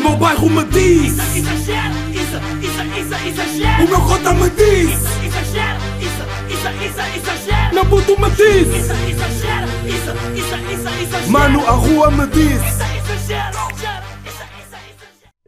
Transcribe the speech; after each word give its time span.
meu 0.00 0.16
bairro 0.16 0.50
me 0.50 0.64
diz 0.64 1.12
Isso, 1.12 1.38
exagero, 1.38 1.94
isso, 2.10 2.36
isso, 2.62 2.82
isso, 2.98 3.28
exagero. 3.28 3.84
O 3.84 3.88
meu 3.88 4.00
cota 4.00 4.34
me 4.34 4.50
diz 4.50 4.90
Isso, 4.90 5.24
exagero, 5.24 5.80
isso, 6.00 6.22
isso, 6.54 6.68
isso, 6.84 7.16
exagero. 7.16 7.74
Meu 7.74 7.86
puto 7.86 8.20
me 8.20 8.30
diz 8.30 8.68
Isso, 8.68 8.92
exagero, 8.92 9.66
isso, 9.86 10.10
isso, 10.36 10.54
isso, 10.72 11.02
exagero. 11.02 11.30
Mano, 11.30 11.66
a 11.66 11.72
rua 11.72 12.10
me 12.10 12.26
diz 12.26 12.60
Isso, 12.60 12.82
exagero. 13.22 13.70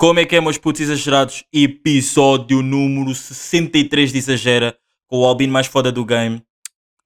Como 0.03 0.19
é 0.19 0.25
que 0.25 0.35
é, 0.35 0.41
meus 0.41 0.59
putos 0.59 0.81
exagerados? 0.81 1.45
Episódio 1.53 2.61
número 2.61 3.15
63 3.15 4.11
de 4.11 4.19
Exagera, 4.19 4.77
com 5.07 5.21
o 5.21 5.25
Albino 5.25 5.53
mais 5.53 5.69
foda 5.69 5.93
do 5.93 6.05
game, 6.05 6.43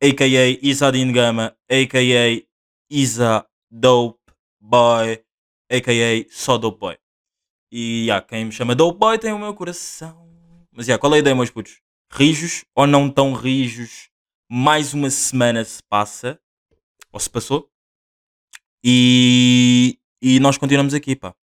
a.k.a. 0.02 0.58
Isadin 0.62 1.12
Gama, 1.12 1.54
a.k.a. 1.70 2.42
Isa 2.90 3.44
Dope 3.70 4.18
Boy, 4.58 5.20
a.k.a. 5.70 6.24
só 6.30 6.56
Dope 6.56 6.80
Boy. 6.80 6.96
E 7.70 8.04
yeah, 8.04 8.24
quem 8.24 8.44
me 8.44 8.52
chama 8.52 8.74
Dope 8.74 8.98
Boy 8.98 9.18
tem 9.18 9.32
o 9.32 9.38
meu 9.38 9.54
coração. 9.54 10.28
Mas 10.72 10.86
yeah, 10.86 11.00
qual 11.00 11.12
é 11.12 11.16
a 11.16 11.18
ideia, 11.20 11.34
meus 11.34 11.50
putos? 11.50 11.80
Rijos 12.12 12.64
ou 12.74 12.86
não 12.86 13.10
tão 13.10 13.32
rijos? 13.32 14.08
Mais 14.48 14.94
uma 14.94 15.10
semana 15.10 15.64
se 15.64 15.82
passa, 15.88 16.40
ou 17.12 17.18
se 17.18 17.28
passou, 17.28 17.68
e, 18.88 19.98
e 20.22 20.38
nós 20.38 20.56
continuamos 20.56 20.94
aqui, 20.94 21.16
pá. 21.16 21.34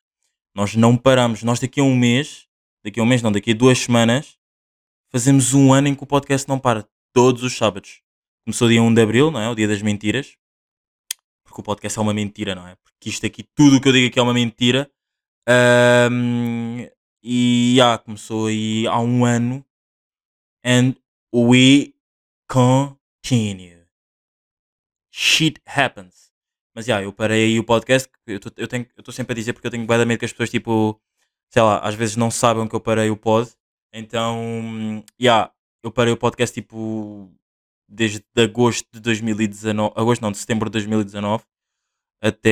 Nós 0.56 0.76
não 0.76 0.96
paramos. 0.96 1.44
Nós 1.44 1.60
daqui 1.60 1.82
a 1.82 1.84
um 1.84 1.94
mês, 1.94 2.48
daqui 2.86 3.02
a 3.02 3.04
um 3.04 3.06
mês 3.06 3.22
não, 3.22 3.34
daqui 3.34 3.52
a 3.52 3.54
duas 3.54 3.80
semanas, 3.80 4.38
fazemos 5.12 5.54
um 5.54 5.74
ano 5.74 5.90
em 5.90 5.96
que 5.96 6.02
o 6.02 6.08
podcast 6.08 6.48
não 6.48 6.58
para. 6.58 6.88
Todos 7.12 7.44
os 7.44 7.58
sábados. 7.58 8.02
Começou 8.46 8.70
dia 8.70 8.82
1 8.82 8.94
de 8.94 9.02
Abril, 9.02 9.30
não 9.30 9.42
é? 9.42 9.50
O 9.50 9.56
dia 9.56 9.68
das 9.68 9.82
mentiras. 9.82 10.38
Porque 11.44 11.60
o 11.60 11.64
podcast 11.64 12.00
é 12.00 12.02
uma 12.02 12.14
mentira, 12.14 12.56
não 12.56 12.66
é? 12.66 12.78
Porque 12.78 13.10
isto 13.10 13.26
aqui, 13.26 13.44
tudo 13.44 13.76
o 13.76 13.82
que 13.82 13.90
eu 13.90 13.92
digo 13.92 14.08
aqui 14.08 14.18
é 14.18 14.22
uma 14.22 14.34
mentira. 14.34 14.90
E 17.24 17.76
já, 17.76 17.98
começou 17.98 18.48
aí 18.48 18.88
há 18.88 19.00
um 19.00 19.26
ano. 19.26 19.66
And 20.66 20.96
we 21.34 21.94
continue. 22.50 23.86
Shit 25.12 25.62
happens. 25.66 26.32
Mas 26.76 26.86
já, 26.86 27.04
eu 27.04 27.14
parei 27.14 27.46
aí 27.46 27.60
o 27.60 27.64
podcast. 27.64 28.10
Eu 28.26 28.38
estou 28.38 29.14
sempre 29.14 29.34
a 29.34 29.36
dizer 29.36 29.54
porque 29.54 29.68
eu 29.68 29.72
tenho 29.72 29.86
bué 29.86 29.98
de 29.98 30.06
medo 30.06 30.20
que 30.20 30.26
as 30.26 30.32
pessoas, 30.32 30.50
tipo, 30.50 31.00
sei 31.50 31.62
lá, 31.62 31.80
às 31.80 31.96
vezes 31.96 32.16
não 32.16 32.32
saibam 32.32 32.68
que 32.68 32.76
eu 32.76 32.82
parei 32.82 33.10
o 33.10 33.18
pod. 33.18 33.52
Então, 33.94 35.04
já, 35.20 35.52
eu 35.84 35.92
parei 35.92 36.14
o 36.14 36.18
podcast, 36.18 36.54
tipo, 36.54 37.32
desde 37.88 38.24
agosto 38.38 38.88
de 38.92 39.00
2019. 39.00 39.94
Agosto 39.96 40.22
não, 40.22 40.32
de 40.32 40.38
setembro 40.40 40.70
de 40.70 40.74
2019 40.74 41.44
até 42.24 42.50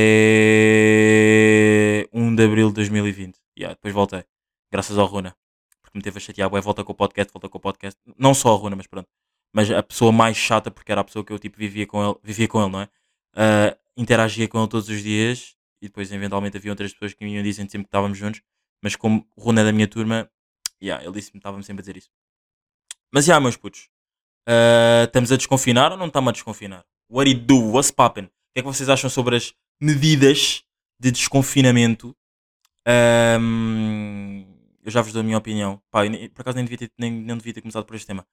1 2.12 2.36
de 2.36 2.44
abril 2.44 2.70
de 2.70 2.76
2020. 2.76 3.38
Yeah, 3.58 3.76
depois 3.76 3.94
voltei. 3.94 4.24
Graças 4.72 4.98
ao 4.98 5.06
Runa. 5.06 5.36
Porque 5.82 5.98
me 5.98 6.04
teve 6.04 6.18
a 6.18 6.22
chatear. 6.22 6.50
Bué, 6.50 6.62
volta 6.62 6.84
com 6.84 6.92
o 6.92 6.96
podcast, 6.96 7.34
volta 7.34 7.50
com 7.50 7.58
o 7.58 7.62
podcast. 7.62 8.00
Não 8.18 8.34
só 8.34 8.54
a 8.54 8.58
Runa, 8.58 8.76
mas 8.76 8.88
pronto. 8.88 9.10
Mas 9.54 9.70
a 9.70 9.84
pessoa 9.84 10.12
mais 10.12 10.38
chata, 10.38 10.72
porque 10.72 10.92
era 10.92 11.02
a 11.02 11.04
pessoa 11.04 11.26
que 11.26 11.34
eu 11.34 11.40
tipo, 11.40 11.58
vivia 11.58 11.86
com 11.86 12.04
ele, 12.04 12.18
vivia 12.24 12.48
com 12.48 12.62
ele, 12.62 12.72
não 12.72 12.82
é? 12.82 12.90
Ah, 13.36 13.78
interagia 13.98 14.48
com 14.48 14.60
ele 14.60 14.68
todos 14.68 14.90
os 14.90 15.04
dias 15.04 15.56
e 15.82 15.88
depois 15.88 16.12
eventualmente 16.12 16.58
havia 16.58 16.72
outras 16.72 16.94
pessoas 16.94 17.14
que 17.14 17.24
me 17.26 17.34
iam 17.34 17.44
dizendo 17.44 17.70
sempre 17.70 17.86
que 17.86 17.90
estávamos 17.90 18.18
juntos. 18.18 18.42
Mas 18.82 18.96
como 18.96 19.28
o 19.36 19.42
Runa 19.42 19.62
é 19.62 19.64
da 19.66 19.72
minha 19.72 19.88
turma, 19.88 20.30
yeah, 20.82 21.04
ele 21.04 21.14
disse-me 21.14 21.38
estava-me 21.40 21.64
sempre 21.64 21.82
a 21.82 21.84
dizer 21.84 21.98
isso. 21.98 22.10
Mas 23.14 23.26
já, 23.26 23.40
meus 23.40 23.58
putos. 23.58 23.90
ah, 24.48 25.04
estamos 25.06 25.32
a 25.32 25.38
desconfinar 25.38 25.92
ou 25.92 25.98
não 25.98 26.08
estamos 26.08 26.30
a 26.30 26.32
desconfinar? 26.32 26.86
What 27.10 27.30
it 27.30 27.42
do? 27.42 27.72
What's 27.72 27.92
poppin'? 27.92 28.26
O 28.26 28.54
que 28.54 28.60
é 28.60 28.62
que 28.62 28.68
vocês 28.68 28.90
acham 28.90 29.10
sobre 29.10 29.36
as 29.36 29.54
medidas 29.82 30.64
de 31.02 31.12
desconfinamento? 31.12 32.16
Ahm, 32.88 34.46
eu 34.84 34.92
já 34.92 35.02
vos 35.02 35.12
dou 35.14 35.22
a 35.22 35.24
minha 35.24 35.38
opinião. 35.38 35.82
Pá, 35.90 36.06
eu 36.06 36.30
por 36.32 36.42
acaso 36.42 36.56
nem 36.58 36.66
devia, 36.66 36.78
ter, 36.78 36.92
nem, 36.98 37.12
nem 37.12 37.38
devia 37.38 37.54
ter 37.54 37.62
começado 37.62 37.86
por 37.86 37.96
este 37.96 38.08
tema. 38.08 38.26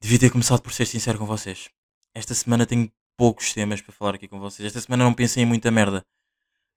Devia 0.00 0.18
ter 0.18 0.30
começado 0.30 0.60
por 0.62 0.72
ser 0.72 0.86
sincero 0.86 1.18
com 1.18 1.26
vocês. 1.26 1.70
Esta 2.14 2.34
semana 2.34 2.66
tenho 2.66 2.90
poucos 3.16 3.52
temas 3.54 3.80
para 3.80 3.92
falar 3.94 4.14
aqui 4.14 4.28
com 4.28 4.38
vocês. 4.38 4.66
Esta 4.66 4.80
semana 4.80 5.04
não 5.04 5.14
pensei 5.14 5.42
em 5.42 5.46
muita 5.46 5.70
merda. 5.70 6.04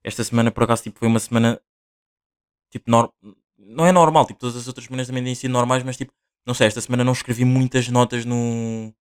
Esta 0.04 0.24
semana, 0.24 0.52
por 0.52 0.64
acaso, 0.64 0.84
tipo, 0.84 1.00
foi 1.00 1.08
uma 1.08 1.20
semana. 1.20 1.62
Tipo, 2.70 2.90
nor- 2.90 3.14
não 3.58 3.86
é 3.86 3.92
normal. 3.92 4.26
Tipo, 4.26 4.40
todas 4.40 4.56
as 4.56 4.68
outras 4.68 4.86
semanas 4.86 5.08
também 5.08 5.24
têm 5.24 5.36
sido 5.36 5.52
normais, 5.52 5.84
mas 5.84 5.98
tipo, 5.98 6.14
não 6.46 6.54
sei. 6.54 6.68
Esta 6.68 6.82
semana 6.82 7.04
não 7.04 7.14
escrevi 7.14 7.46
muitas 7.46 7.88
notas 7.90 8.26
no. 8.26 8.94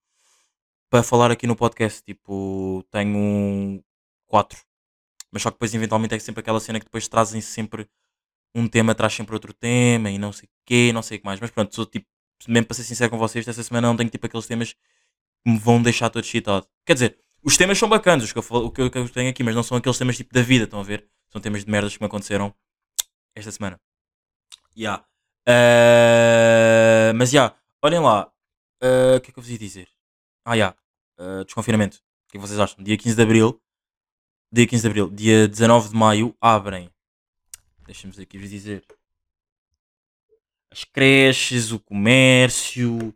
para 0.91 1.03
falar 1.03 1.31
aqui 1.31 1.47
no 1.47 1.57
podcast. 1.57 2.03
Tipo, 2.05 2.85
tenho. 2.91 3.83
quatro. 4.27 4.61
Mas 5.33 5.43
só 5.43 5.51
que 5.51 5.55
depois, 5.57 5.75
eventualmente, 5.75 6.15
é 6.15 6.19
sempre 6.19 6.41
aquela 6.41 6.61
cena 6.61 6.79
que 6.79 6.85
depois 6.87 7.09
trazem 7.09 7.41
sempre 7.41 7.89
um 8.55 8.69
tema, 8.69 8.95
traz 8.95 9.15
sempre 9.15 9.35
outro 9.35 9.53
tema 9.55 10.11
e 10.11 10.19
não 10.19 10.33
sei 10.33 10.47
o 10.47 10.51
quê, 10.67 10.93
não 10.93 11.03
sei 11.03 11.17
o 11.19 11.21
que 11.21 11.27
mais. 11.27 11.41
Mas 11.41 11.51
pronto, 11.51 11.75
sou 11.75 11.87
tipo, 11.87 12.07
mesmo 12.49 12.67
para 12.67 12.77
ser 12.77 12.85
sincero 12.85 13.11
com 13.11 13.19
vocês, 13.19 13.47
esta 13.49 13.63
semana 13.63 13.89
não 13.89 13.97
tenho 13.97 14.11
tipo 14.11 14.27
aqueles 14.27 14.47
temas 14.47 14.73
que 14.75 14.79
me 15.51 15.59
vão 15.59 15.83
deixar 15.83 16.11
todo 16.11 16.25
excitado. 16.25 16.67
Quer 16.87 16.95
dizer, 16.95 17.19
os 17.43 17.57
temas 17.57 17.79
são 17.79 17.89
bacanas, 17.89 18.25
os 18.25 18.33
que 18.33 18.39
eu, 18.39 18.43
falo- 18.43 18.67
o 18.67 18.71
que 18.71 18.81
eu, 18.83 19.09
tenho 19.11 19.31
aqui, 19.31 19.43
mas 19.43 19.55
não 19.55 19.63
são 19.63 19.77
aqueles 19.79 19.99
temas 19.99 20.17
tipo 20.17 20.33
da 20.35 20.43
vida, 20.43 20.65
estão 20.65 20.81
a 20.81 20.85
ver? 20.85 21.09
São 21.31 21.41
temas 21.41 21.65
de 21.65 21.71
merdas 21.71 21.97
que 21.97 22.03
me 22.03 22.07
aconteceram 22.07 22.55
esta 23.35 23.51
semana. 23.53 23.81
Yeah. 24.77 25.05
Eh, 25.47 27.13
mas 27.15 27.31
já, 27.31 27.55
olhem 27.83 28.01
lá. 28.01 28.31
Eh, 28.83 29.17
O 29.17 29.21
que 29.21 29.31
é 29.31 29.33
que 29.33 29.39
eu 29.39 29.43
vos 29.43 29.51
ia 29.51 29.59
dizer? 29.59 29.89
Ah, 30.45 30.57
já. 30.57 30.75
Eh, 31.19 31.45
desconfinamento. 31.45 31.97
O 31.99 32.31
que 32.33 32.37
é 32.39 32.41
que 32.41 32.47
vocês 32.47 32.59
acham? 32.61 32.83
Dia 32.83 32.97
15 32.97 33.17
de 33.17 33.23
Abril. 33.23 33.61
Dia 34.55 34.67
15 34.67 34.83
de 34.83 34.89
Abril. 34.89 35.09
Dia 35.09 35.49
19 35.49 35.89
de 35.89 35.97
Maio 35.97 36.37
abrem. 36.39 36.91
Deixa-me 37.87 38.13
aqui 38.23 38.37
vos 38.37 38.51
dizer. 38.51 38.85
As 40.71 40.85
creches, 40.85 41.73
o 41.73 41.81
comércio, 41.81 43.15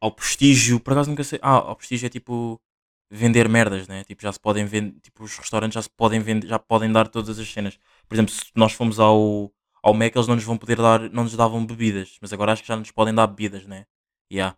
ao 0.00 0.10
prestígio. 0.10 0.80
Por 0.80 0.94
acaso 0.94 1.10
nunca 1.10 1.22
sei. 1.22 1.38
Ah, 1.40 1.58
ao 1.58 1.76
prestígio 1.76 2.06
é 2.06 2.08
tipo 2.08 2.60
vender 3.08 3.48
merdas, 3.48 3.86
né? 3.86 4.02
Tipo, 4.02 4.20
já 4.20 4.32
se 4.32 4.40
podem 4.40 4.64
vender. 4.64 4.98
Tipo, 5.00 5.22
os 5.22 5.38
restaurantes 5.38 5.74
já 5.74 5.82
se 5.82 5.90
podem 5.90 6.18
vender, 6.18 6.48
já 6.48 6.58
podem 6.58 6.90
dar 6.90 7.06
todas 7.06 7.38
as 7.38 7.48
cenas. 7.48 7.78
Por 8.08 8.16
exemplo, 8.16 8.34
se 8.34 8.46
nós 8.56 8.72
fomos 8.72 8.98
ao, 8.98 9.52
ao 9.80 9.94
Mac, 9.94 10.16
eles 10.16 10.26
não 10.26 10.34
nos 10.34 10.44
vão 10.44 10.58
poder 10.58 10.76
dar, 10.78 11.08
não 11.10 11.22
nos 11.22 11.36
davam 11.36 11.64
bebidas. 11.64 12.18
Mas 12.20 12.32
agora 12.32 12.52
acho 12.52 12.62
que 12.62 12.68
já 12.68 12.76
nos 12.76 12.90
podem 12.90 13.14
dar 13.14 13.28
bebidas, 13.28 13.64
né? 13.64 13.86
Yeah. 14.32 14.56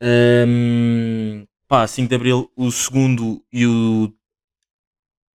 Hum, 0.00 1.44
pá, 1.66 1.88
5 1.88 2.08
de 2.08 2.14
Abril, 2.14 2.52
o 2.54 2.70
segundo 2.70 3.44
e 3.52 3.66
o 3.66 4.14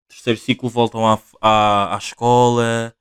terceiro 0.09 0.39
ciclo 0.39 0.69
voltam 0.69 1.07
à, 1.07 1.21
à, 1.41 1.95
à 1.95 1.99
escola. 1.99 2.95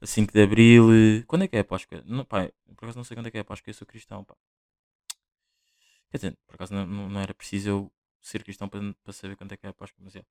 A 0.00 0.06
5 0.06 0.32
de 0.32 0.42
Abril. 0.42 0.88
Quando 1.26 1.42
é 1.44 1.48
que 1.48 1.56
é 1.56 1.60
a 1.60 1.64
Páscoa? 1.64 2.02
Não, 2.04 2.24
pá, 2.24 2.50
por 2.76 2.84
acaso 2.84 2.98
não 2.98 3.04
sei 3.04 3.16
quando 3.16 3.28
é 3.28 3.30
que 3.30 3.38
é 3.38 3.40
a 3.40 3.44
Páscoa, 3.44 3.70
eu 3.70 3.74
sou 3.74 3.86
cristão, 3.86 4.24
pá. 4.24 4.34
Quer 6.10 6.18
dizer, 6.18 6.38
por 6.46 6.56
acaso 6.56 6.74
não, 6.74 6.86
não, 6.86 7.20
era 7.20 7.32
preciso 7.32 7.68
eu 7.68 7.92
ser 8.20 8.42
cristão 8.42 8.68
para, 8.68 8.80
para 9.02 9.12
saber 9.12 9.36
quando 9.36 9.52
é 9.52 9.56
que 9.56 9.64
é 9.66 9.70
a 9.70 9.72
Páscoa, 9.72 10.00
mas 10.02 10.16
é. 10.16 10.24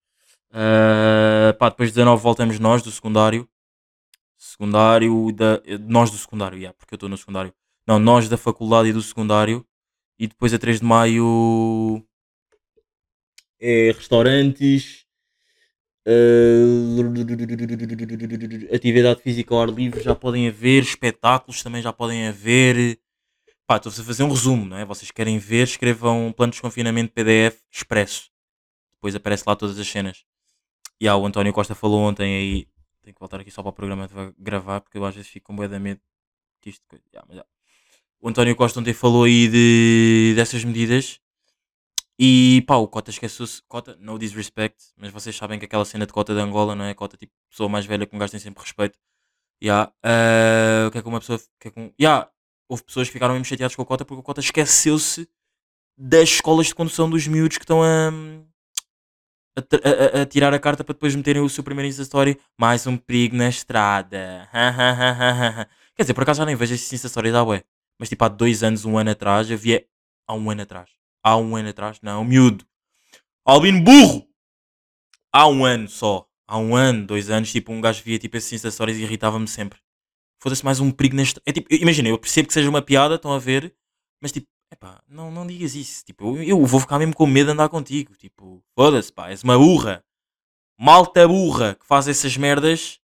Ah, 0.52 1.56
pá, 1.58 1.70
depois 1.70 1.90
de 1.90 1.96
19 1.96 2.22
voltamos 2.22 2.60
nós 2.60 2.82
do 2.84 2.92
secundário. 2.92 3.50
Secundário 4.38 5.32
da. 5.32 5.62
Nós 5.80 6.12
do 6.12 6.18
secundário, 6.18 6.58
yeah, 6.58 6.76
porque 6.78 6.94
eu 6.94 6.98
estou 6.98 7.10
no 7.10 7.18
secundário. 7.18 7.54
Não, 7.88 7.98
nós 7.98 8.28
da 8.28 8.38
faculdade 8.38 8.90
e 8.90 8.94
do 8.94 9.02
secundário. 9.02 9.66
E 10.20 10.28
depois 10.28 10.54
a 10.54 10.60
3 10.60 10.80
de 10.80 10.86
maio 10.86 12.06
é 13.60 13.92
restaurantes, 13.96 15.01
eh, 16.06 16.64
atividade 18.76 19.22
física 19.22 19.54
ao 19.54 19.62
ar 19.62 19.70
livre 19.70 20.02
já 20.02 20.16
podem 20.16 20.48
haver, 20.48 20.82
espetáculos 20.84 21.62
também 21.62 21.82
já 21.82 21.94
podem 21.94 22.28
haver. 22.28 23.00
Pá, 23.68 23.78
estou 23.78 23.92
a 23.92 23.96
fazer 23.96 24.24
um 24.24 24.30
resumo, 24.30 24.66
não 24.66 24.78
é? 24.78 24.86
Vocês 24.86 25.12
querem 25.12 25.38
ver, 25.38 25.64
escrevam 25.64 26.34
plano 26.36 26.52
de 26.52 26.56
desconfinamento 26.56 27.14
PDF 27.14 27.62
expresso. 27.72 28.30
Depois 28.94 29.16
aparece 29.16 29.44
lá 29.48 29.56
todas 29.56 29.80
as 29.80 29.88
cenas. 29.88 30.26
E 31.00 31.08
ah, 31.08 31.16
o 31.18 31.26
António 31.26 31.54
Costa 31.54 31.74
falou 31.76 32.02
ontem 32.02 32.36
aí. 32.36 32.68
Tenho 33.02 33.16
que 33.16 33.20
voltar 33.20 33.40
aqui 33.40 33.50
só 33.50 33.64
para 33.64 33.70
o 33.70 33.74
programa 33.74 34.08
gravar 34.38 34.82
porque 34.82 34.98
eu 34.98 35.06
às 35.06 35.16
vezes 35.16 35.30
fico 35.30 35.48
com 35.48 35.56
bué 35.56 35.68
de 35.68 35.80
medo 35.80 36.02
que 36.62 36.70
isto. 36.70 36.84
Yeah, 37.14 37.28
yeah. 37.32 37.50
O 38.20 38.30
António 38.30 38.56
Costa 38.56 38.80
ontem 38.80 38.94
falou 38.94 39.24
aí 39.24 39.48
de, 39.48 40.34
dessas 40.36 40.64
medidas 40.64 41.21
e 42.24 42.64
pá, 42.68 42.76
o 42.76 42.88
Cota 42.88 43.10
esqueceu-se. 43.10 43.64
Cota, 43.68 43.98
no 44.00 44.20
disrespect, 44.20 44.78
mas 44.96 45.12
vocês 45.12 45.36
sabem 45.36 45.58
que 45.60 45.66
aquela 45.66 45.86
cena 45.86 46.06
de 46.06 46.14
Cota 46.14 46.34
de 46.36 46.40
Angola, 46.42 46.76
não 46.76 46.86
é? 46.86 46.94
Cota, 46.94 47.18
tipo, 47.18 47.34
pessoa 47.50 47.68
mais 47.70 47.86
velha 47.86 48.06
que 48.06 48.16
um 48.16 48.20
gajo 48.20 48.32
tem 48.32 48.40
sempre 48.40 48.62
respeito. 48.64 48.98
Yeah. 49.64 49.92
eh, 50.04 50.86
o 50.88 50.92
que 50.92 50.98
é 51.00 51.02
que 51.02 51.08
uma 51.08 51.20
pessoa. 51.20 51.40
Que 51.60 51.70
é 51.70 51.72
que 51.72 51.80
um, 51.80 51.92
yeah. 52.00 52.30
Houve 52.70 52.84
pessoas 52.84 53.08
que 53.08 53.14
ficaram 53.14 53.34
mesmo 53.34 53.46
chateadas 53.46 53.76
com 53.76 53.82
o 53.82 53.86
Cota 53.86 54.06
porque 54.06 54.20
o 54.22 54.24
Cota 54.24 54.40
esqueceu-se 54.40 55.28
das 55.98 56.30
escolas 56.30 56.68
de 56.68 56.76
condução 56.76 57.10
dos 57.10 57.28
miúdos 57.28 57.58
que 57.58 57.64
estão 57.66 57.84
a, 57.84 58.10
a- 59.58 60.20
a- 60.20 60.22
a 60.22 60.26
tirar 60.26 60.54
a 60.54 60.60
carta 60.60 60.84
para 60.84 60.94
depois 60.94 61.14
meterem 61.16 61.42
o 61.42 61.50
seu 61.50 61.64
primeiro 61.64 61.90
Insta 61.90 62.02
Story. 62.04 62.40
Mais 62.60 62.88
um 62.88 62.98
perigo 62.98 63.36
na 63.36 63.50
estrada. 63.50 64.48
Quer 65.96 66.04
dizer, 66.04 66.14
por 66.14 66.24
acaso 66.24 66.38
já 66.40 66.46
nem 66.46 66.56
vejo 66.56 66.74
esse 66.76 66.94
Insta 66.96 67.08
Story 67.08 67.32
da 67.32 67.44
ué. 67.44 67.64
Mas 68.00 68.10
tipo 68.10 68.24
há 68.24 68.28
dois 68.30 68.64
anos, 68.64 68.86
um 68.86 68.98
ano 68.98 69.12
atrás, 69.12 69.52
havia. 69.52 69.86
Há 70.28 70.34
um 70.34 70.50
ano 70.50 70.62
atrás. 70.62 70.90
Há 71.24 71.38
um 71.38 71.56
ano 71.56 71.70
atrás, 71.70 72.00
não, 72.02 72.24
miúdo. 72.24 72.66
Albino 73.46 73.84
burro! 73.84 74.28
Há 75.34 75.48
um 75.48 75.64
ano 75.66 75.88
só. 75.88 76.28
há 76.48 76.58
um 76.58 76.76
ano, 76.76 77.08
dois 77.08 77.30
anos, 77.30 77.52
tipo, 77.52 77.72
um 77.72 77.80
gajo 77.80 78.04
via 78.04 78.20
tipo 78.20 78.36
esses 78.36 78.52
Insta 78.52 78.70
Stories 78.70 78.98
e 78.98 79.04
irritava-me 79.04 79.48
sempre. 79.48 79.80
Foda-se 80.42 80.66
mais 80.66 80.80
um 80.80 80.92
perigo 80.92 81.16
neste. 81.16 81.42
É 81.46 81.52
tipo, 81.54 81.74
imagina, 81.74 82.10
eu 82.10 82.18
percebo 82.18 82.48
que 82.48 82.54
seja 82.54 82.70
uma 82.70 82.82
piada, 82.82 83.16
estão 83.16 83.32
a 83.32 83.40
ver, 83.40 83.74
mas 84.22 84.32
tipo, 84.32 84.48
epá, 84.72 85.02
não, 85.08 85.32
não 85.32 85.48
digas 85.48 85.76
isso. 85.76 86.04
Tipo, 86.04 86.38
eu, 86.38 86.44
eu 86.44 86.66
vou 86.66 86.80
ficar 86.80 87.00
mesmo 87.00 87.16
com 87.16 87.26
medo 87.26 87.48
de 87.48 87.54
andar 87.54 87.70
contigo. 87.70 88.16
Tipo, 88.18 88.64
foda-se, 88.76 89.14
pá, 89.14 89.30
és 89.30 89.44
uma 89.44 89.58
burra. 89.58 90.04
Malta 90.78 91.28
burra 91.28 91.76
que 91.76 91.86
faz 91.86 92.08
essas 92.08 92.36
merdas. 92.38 93.00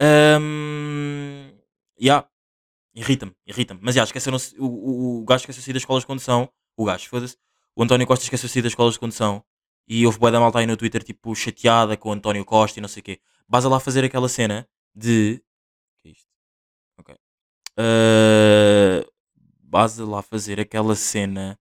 Um, 0.00 1.52
yeah. 2.00 2.26
Irrita-me, 2.94 3.32
irrita-me. 3.46 3.80
Mas 3.82 3.94
já, 3.94 4.02
esqueceram-se. 4.04 4.56
O, 4.58 4.66
o, 4.66 5.20
o 5.22 5.24
gajo 5.24 5.42
esqueceu-se 5.42 5.72
das 5.72 5.82
escolas 5.82 6.02
de 6.02 6.06
condução. 6.06 6.50
O 6.78 6.84
gajo, 6.84 7.08
foda-se. 7.08 7.36
O 7.74 7.82
António 7.82 8.06
Costa 8.06 8.24
esqueceu-se 8.24 8.62
das 8.62 8.70
escolas 8.70 8.94
de 8.94 9.00
condução. 9.00 9.44
E 9.88 10.06
houve 10.06 10.16
boa 10.16 10.30
da 10.30 10.38
malta 10.38 10.60
aí 10.60 10.66
no 10.66 10.76
Twitter, 10.76 11.02
tipo, 11.02 11.34
chateada 11.34 11.96
com 11.96 12.10
o 12.10 12.12
António 12.12 12.44
Costa 12.44 12.78
e 12.78 12.82
não 12.82 12.88
sei 12.88 13.00
o 13.00 13.04
quê. 13.04 13.20
Vas 13.48 13.64
lá 13.64 13.80
fazer 13.80 14.04
aquela 14.04 14.28
cena 14.28 14.68
de. 14.94 15.42
O 15.98 16.02
que 16.02 16.08
é 16.08 16.12
isto? 16.12 16.28
Ok. 16.98 17.16
Uh, 17.76 19.04
lá 20.06 20.22
fazer 20.22 20.60
aquela 20.60 20.94
cena 20.94 21.58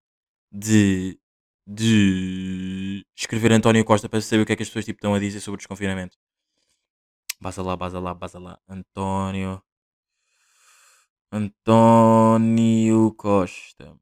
de. 0.51 1.19
de. 1.65 3.03
escrever 3.15 3.51
António 3.53 3.83
Costa 3.83 4.07
para 4.07 4.21
saber 4.21 4.43
o 4.43 4.45
que 4.45 4.53
é 4.53 4.55
que 4.55 4.63
as 4.63 4.69
pessoas 4.69 4.85
tipo, 4.85 4.97
estão 4.99 5.15
a 5.15 5.19
dizer 5.19 5.39
sobre 5.39 5.55
o 5.55 5.57
desconfinamento. 5.57 6.15
Baza 7.41 7.63
lá, 7.63 7.75
baza 7.75 7.99
lá, 7.99 8.13
baza 8.13 8.37
lá. 8.37 8.59
António. 8.69 9.63
António 11.31 13.15
Costa. 13.15 13.97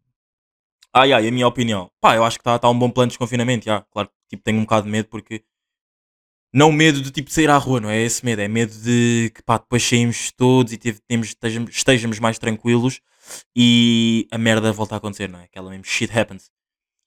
Ah, 0.98 1.06
e 1.06 1.14
a 1.14 1.32
minha 1.32 1.46
opinião. 1.46 1.92
Pá, 2.00 2.16
eu 2.16 2.24
acho 2.24 2.38
que 2.38 2.42
está 2.42 2.58
tá 2.58 2.70
um 2.70 2.80
bom 2.80 2.90
plano 2.90 3.10
de 3.10 3.16
desconfinamento. 3.16 3.66
Claro 3.92 4.08
que 4.08 4.16
tipo, 4.30 4.44
tenho 4.44 4.60
um 4.60 4.62
bocado 4.62 4.86
de 4.86 4.92
medo 4.92 5.10
porque. 5.10 5.44
Não 6.54 6.72
medo 6.72 7.02
de 7.02 7.12
tipo 7.12 7.30
sair 7.30 7.50
à 7.50 7.58
rua, 7.58 7.82
não 7.82 7.90
é 7.90 8.02
esse 8.02 8.24
medo. 8.24 8.42
É 8.42 8.48
medo 8.48 8.74
de 8.74 9.30
que 9.36 9.44
pá, 9.44 9.58
depois 9.58 9.84
saímos 9.84 10.32
todos 10.32 10.72
e 10.72 10.78
temos, 10.78 11.28
estejamos, 11.28 11.70
estejamos 11.70 12.18
mais 12.18 12.40
tranquilos 12.40 13.02
e 13.54 14.26
a 14.32 14.38
merda 14.38 14.72
volta 14.72 14.96
a 14.96 14.98
acontecer, 14.98 15.28
não 15.28 15.40
é? 15.40 15.44
Aquela 15.44 15.70
mesmo 15.70 15.84
shit 15.84 16.18
happens. 16.18 16.50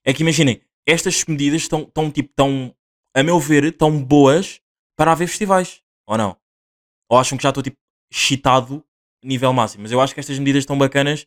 É 0.05 0.13
que 0.13 0.23
imaginem, 0.23 0.61
estas 0.87 1.25
medidas 1.25 1.63
estão, 1.63 1.81
estão 1.81 2.11
tipo, 2.11 2.31
tão, 2.37 2.75
a 3.17 3.23
meu 3.23 3.41
ver, 3.41 3.73
tão 3.73 4.05
boas 4.05 4.61
para 4.99 5.13
haver 5.13 5.29
festivais. 5.29 5.81
Ou 6.07 6.19
não? 6.19 6.37
Ou 7.11 7.19
acham 7.19 7.39
que 7.39 7.43
já 7.43 7.49
estou 7.49 7.63
tipo 7.63 7.79
excitado 8.13 8.85
nível 9.25 9.55
máximo? 9.55 9.85
Mas 9.85 9.93
eu 9.93 10.01
acho 10.03 10.13
que 10.13 10.21
estas 10.21 10.39
medidas 10.39 10.65
estão 10.65 10.77
bacanas 10.77 11.27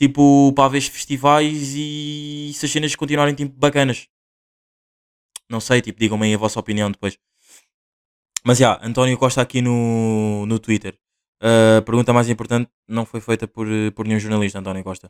tipo 0.00 0.52
para 0.54 0.66
haver 0.66 0.82
festivais 0.82 1.74
e 1.76 2.52
se 2.54 2.66
as 2.66 2.72
cenas 2.72 2.96
continuarem 2.96 3.34
tipo 3.34 3.54
bacanas. 3.58 4.08
Não 5.50 5.60
sei, 5.60 5.82
tipo, 5.82 6.00
digam-me 6.00 6.26
aí 6.28 6.34
a 6.34 6.38
vossa 6.38 6.58
opinião 6.58 6.90
depois. 6.90 7.18
Mas 8.46 8.58
já, 8.58 8.78
António 8.82 9.18
Costa 9.18 9.40
aqui 9.42 9.60
no, 9.62 10.46
no 10.46 10.58
Twitter. 10.58 10.94
A 11.78 11.82
pergunta 11.82 12.12
mais 12.12 12.28
importante 12.28 12.70
não 12.88 13.04
foi 13.06 13.20
feita 13.20 13.46
por, 13.48 13.66
por 13.94 14.06
nenhum 14.06 14.20
jornalista, 14.20 14.58
António 14.58 14.84
Costa. 14.84 15.08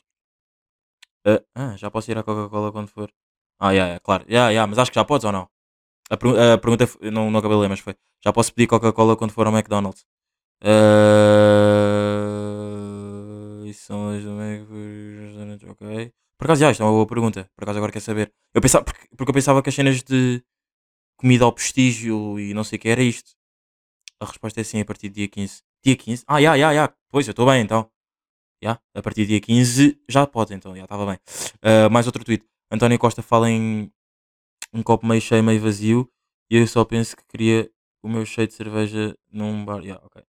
Ah, 1.24 1.40
ah, 1.54 1.76
já 1.76 1.90
posso 1.90 2.10
ir 2.10 2.18
à 2.18 2.22
Coca-Cola 2.22 2.72
quando 2.72 2.88
for. 2.88 3.10
Ah, 3.58 3.70
yeah, 3.72 3.88
yeah, 3.90 4.00
claro. 4.00 4.24
Yeah, 4.28 4.50
yeah, 4.50 4.66
mas 4.66 4.78
acho 4.78 4.90
que 4.90 4.94
já 4.96 5.04
podes 5.04 5.24
ou 5.24 5.32
não? 5.32 5.48
A, 6.10 6.16
pergu- 6.18 6.38
a 6.38 6.58
pergunta 6.58 6.86
não, 7.12 7.30
não 7.30 7.40
acabei 7.40 7.56
de 7.58 7.62
ler, 7.62 7.68
mas 7.70 7.80
foi. 7.80 7.94
Já 8.24 8.32
posso 8.32 8.54
pedir 8.54 8.68
Coca-Cola 8.68 9.16
quando 9.16 9.32
for 9.32 9.46
ao 9.46 9.54
McDonald's? 9.54 10.04
Ah, 10.62 12.19
do 14.24 14.32
Mac- 14.32 15.70
Ok. 15.70 16.12
Por 16.38 16.44
acaso, 16.46 16.60
já, 16.60 16.70
isto 16.70 16.82
é 16.82 16.86
uma 16.86 16.92
boa 16.92 17.06
pergunta. 17.06 17.50
Por 17.54 17.64
acaso, 17.64 17.78
agora 17.78 17.92
quer 17.92 18.00
saber. 18.00 18.32
Eu 18.54 18.60
pensava, 18.62 18.84
porque, 18.84 19.06
porque 19.16 19.30
eu 19.30 19.34
pensava 19.34 19.62
que 19.62 19.68
as 19.68 19.74
cenas 19.74 20.02
de 20.02 20.42
comida 21.18 21.44
ao 21.44 21.52
prestígio 21.52 22.38
e 22.40 22.54
não 22.54 22.64
sei 22.64 22.78
o 22.78 22.80
que 22.80 22.88
era 22.88 23.02
isto. 23.02 23.32
A 24.20 24.26
resposta 24.26 24.60
é 24.60 24.64
sim, 24.64 24.80
a 24.80 24.84
partir 24.84 25.08
do 25.10 25.14
dia 25.16 25.28
15. 25.28 25.62
Dia 25.84 25.96
15? 25.96 26.24
Ah, 26.26 26.40
já, 26.42 26.58
já, 26.58 26.74
já. 26.74 26.94
Pois, 27.10 27.26
eu 27.26 27.32
estou 27.32 27.46
bem 27.46 27.62
então. 27.62 27.90
Já, 28.62 28.80
a 28.94 29.02
partir 29.02 29.24
do 29.24 29.28
dia 29.28 29.40
15 29.40 30.00
já 30.08 30.26
pode, 30.26 30.54
então, 30.54 30.76
já 30.76 30.84
estava 30.84 31.06
bem. 31.06 31.18
Ah, 31.62 31.88
mais 31.90 32.06
outro 32.06 32.24
tweet. 32.24 32.44
António 32.70 32.98
Costa 32.98 33.22
fala 33.22 33.50
em 33.50 33.90
um 34.72 34.82
copo 34.82 35.06
meio 35.06 35.20
cheio, 35.20 35.44
meio 35.44 35.60
vazio. 35.60 36.10
E 36.50 36.56
eu 36.56 36.66
só 36.66 36.84
penso 36.84 37.16
que 37.16 37.24
queria 37.26 37.70
o 38.02 38.08
meu 38.08 38.26
cheio 38.26 38.48
de 38.48 38.54
cerveja 38.54 39.16
num 39.32 39.64
bar. 39.64 39.82
Yeah, 39.82 40.02
bem. 40.14 40.24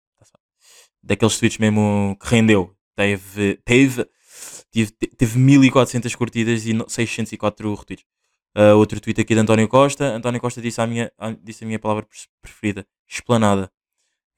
Daqueles 1.03 1.39
tweets 1.39 1.59
mesmo 1.59 2.17
que 2.21 2.27
rendeu. 2.29 2.76
Teve, 2.97 3.57
teve, 3.65 4.07
teve, 4.73 4.91
teve 4.93 5.39
1400 5.39 6.15
curtidas 6.15 6.67
e 6.67 6.73
no- 6.73 6.89
604 6.89 7.75
retweets. 7.75 8.05
Ah, 8.55 8.75
outro 8.75 8.99
tweet 9.01 9.21
aqui 9.21 9.35
de 9.35 9.41
António 9.41 9.69
Costa. 9.69 10.05
António 10.07 10.41
Costa 10.41 10.63
disse 10.63 10.81
a 10.81 10.87
minha, 10.87 11.13
disse 11.43 11.63
a 11.63 11.67
minha 11.67 11.79
palavra 11.79 12.05
pre- 12.07 12.19
preferida: 12.41 12.87
esplanada. 13.07 13.71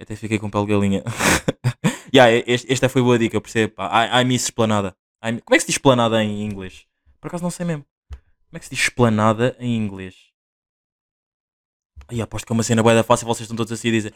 Até 0.00 0.14
fiquei 0.16 0.38
com 0.38 0.50
pele 0.50 0.66
galinha. 0.66 1.02
yeah, 2.14 2.32
este, 2.46 2.72
esta 2.72 2.88
foi 2.88 3.00
boa 3.02 3.18
dica, 3.18 3.36
eu 3.36 3.40
percebo. 3.40 3.74
Pá. 3.74 4.06
I, 4.06 4.22
I 4.22 4.24
miss 4.24 4.44
esplanada. 4.44 4.96
I 5.24 5.40
Como 5.40 5.54
é 5.54 5.56
que 5.56 5.60
se 5.60 5.66
diz 5.66 5.76
esplanada 5.76 6.22
em 6.22 6.44
inglês? 6.44 6.84
Por 7.20 7.28
acaso 7.28 7.42
não 7.42 7.50
sei 7.50 7.66
mesmo. 7.66 7.84
Como 8.10 8.56
é 8.56 8.58
que 8.58 8.64
se 8.64 8.70
diz 8.74 8.80
esplanada 8.84 9.56
em 9.58 9.76
inglês? 9.76 10.14
Ai, 12.10 12.20
aposto 12.22 12.46
que 12.46 12.52
é 12.52 12.54
uma 12.54 12.62
cena 12.62 12.82
boa 12.82 13.02
fácil 13.04 13.26
vocês 13.26 13.42
estão 13.44 13.56
todos 13.56 13.72
assim 13.72 13.88
a 13.88 13.92
dizer 13.92 14.14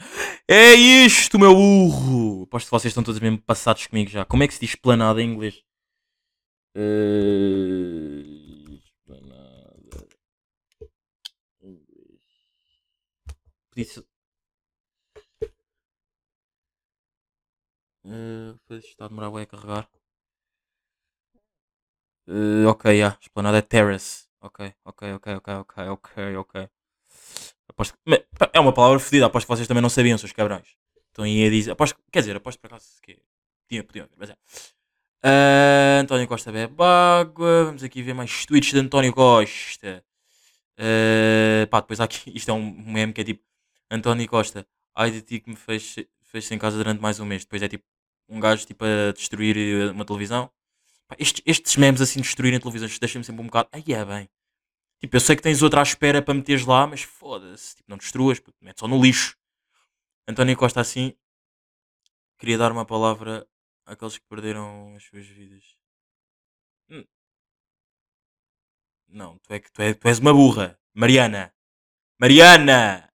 É 0.48 0.72
isto, 0.72 1.38
meu 1.38 1.54
burro! 1.54 2.44
Aposto 2.44 2.66
que 2.66 2.70
vocês 2.70 2.90
estão 2.90 3.02
todos 3.02 3.20
mesmo 3.20 3.38
passados 3.42 3.86
comigo 3.86 4.10
já. 4.10 4.24
Como 4.24 4.42
é 4.42 4.48
que 4.48 4.54
se 4.54 4.60
diz 4.60 4.70
esplanada 4.70 5.20
em 5.22 5.30
inglês? 5.32 5.62
Eh, 6.74 8.80
Esplanada. 8.84 10.06
Inglês. 11.62 12.22
Podia 13.70 14.02
Eh, 18.04 18.54
Pois 18.66 18.84
está 18.84 19.04
a 19.06 19.08
demorar 19.08 19.30
bué 19.32 19.42
a 19.42 19.46
carregar. 19.52 19.84
Eh, 22.26 22.64
ok, 22.66 22.84
já. 22.98 23.16
Esplanada 23.20 23.58
é 23.58 23.62
terrace. 23.62 24.26
Ok, 24.40 24.74
ok, 24.84 25.12
ok, 25.14 25.34
ok, 25.36 25.54
ok, 25.60 25.88
ok, 25.88 26.36
ok. 26.36 26.68
Aposto 27.68 27.94
que- 28.06 28.24
é 28.52 28.60
uma 28.60 28.72
palavra 28.72 28.98
fodida, 28.98 29.26
aposto 29.26 29.46
que 29.46 29.54
vocês 29.56 29.68
também 29.68 29.82
não 29.82 29.88
sabiam, 29.90 30.18
seus 30.18 30.32
cabrões. 30.32 30.68
Estão 31.08 31.24
aí 31.24 31.46
a 31.46 31.50
dizer. 31.50 31.70
Aposto, 31.72 31.96
quer 32.12 32.20
dizer, 32.20 32.36
aposto 32.36 32.58
por 32.60 32.68
acaso 32.68 32.86
que 33.02 33.18
podiam, 33.68 33.84
podiam 33.84 34.08
mas 34.16 34.30
é. 34.30 34.36
Ah, 35.24 36.00
António 36.00 36.26
Costa 36.28 36.50
bebe 36.52 36.74
água. 36.82 37.64
Vamos 37.66 37.82
aqui 37.84 38.02
ver 38.02 38.14
mais 38.14 38.44
tweets 38.46 38.72
de 38.72 38.78
António 38.78 39.12
Costa. 39.12 40.04
Ah, 40.78 41.66
pá, 41.70 41.80
depois 41.80 42.00
há 42.00 42.04
aqui. 42.04 42.32
Isto 42.36 42.50
é 42.50 42.54
um 42.54 42.70
meme 42.86 43.12
que 43.12 43.20
é 43.20 43.24
tipo 43.24 43.42
António 43.90 44.28
Costa. 44.28 44.66
Ai 44.94 45.10
de 45.10 45.22
ti 45.22 45.40
que 45.40 45.50
me 45.50 45.56
fez, 45.56 45.96
fez 46.22 46.50
em 46.50 46.58
casa 46.58 46.76
durante 46.76 47.00
mais 47.00 47.20
um 47.20 47.24
mês. 47.26 47.44
Depois 47.44 47.62
é 47.62 47.68
tipo 47.68 47.84
um 48.28 48.40
gajo 48.40 48.66
tipo 48.66 48.84
a 48.84 49.12
destruir 49.12 49.56
eh, 49.56 49.90
uma 49.92 50.04
televisão. 50.04 50.50
Pá, 51.08 51.16
estes, 51.18 51.42
estes 51.46 51.76
memes 51.76 52.00
assim 52.00 52.20
destruírem 52.20 52.60
televisões 52.60 52.98
deixam-me 52.98 53.24
sempre 53.24 53.42
um 53.42 53.46
bocado. 53.46 53.68
Ai 53.72 53.84
é 53.88 54.04
bem. 54.04 54.28
Tipo, 55.02 55.16
eu 55.16 55.20
sei 55.20 55.34
que 55.34 55.42
tens 55.42 55.62
outra 55.62 55.80
à 55.80 55.82
espera 55.82 56.22
para 56.22 56.32
meteres 56.32 56.64
lá, 56.64 56.86
mas 56.86 57.02
foda-se. 57.02 57.74
Tipo, 57.74 57.90
não 57.90 57.96
destruas, 57.96 58.38
puto, 58.38 58.56
mete 58.62 58.78
só 58.78 58.86
no 58.86 59.02
lixo. 59.02 59.36
António 60.28 60.56
Costa 60.56 60.80
assim. 60.80 61.12
Queria 62.38 62.56
dar 62.56 62.70
uma 62.70 62.86
palavra 62.86 63.44
àqueles 63.84 64.16
que 64.16 64.24
perderam 64.28 64.94
as 64.94 65.02
suas 65.02 65.26
vidas. 65.26 65.64
Hum, 66.88 67.04
Não, 69.08 69.38
tu, 69.38 69.52
é 69.52 69.58
que, 69.58 69.72
tu, 69.72 69.82
é, 69.82 69.92
tu 69.92 70.06
és 70.06 70.20
uma 70.20 70.32
burra. 70.32 70.78
Mariana. 70.94 71.52
Mariana! 72.20 73.10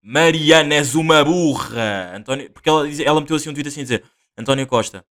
Mariana, 0.00 0.74
és 0.76 0.94
uma 0.94 1.24
burra! 1.24 2.14
António, 2.16 2.48
porque 2.52 2.68
ela, 2.68 2.88
ela 3.02 3.20
meteu 3.20 3.34
assim 3.36 3.50
um 3.50 3.54
tweet 3.54 3.68
assim 3.68 3.80
a 3.80 3.84
dizer: 3.84 4.04
António 4.38 4.66
Costa, 4.68 5.04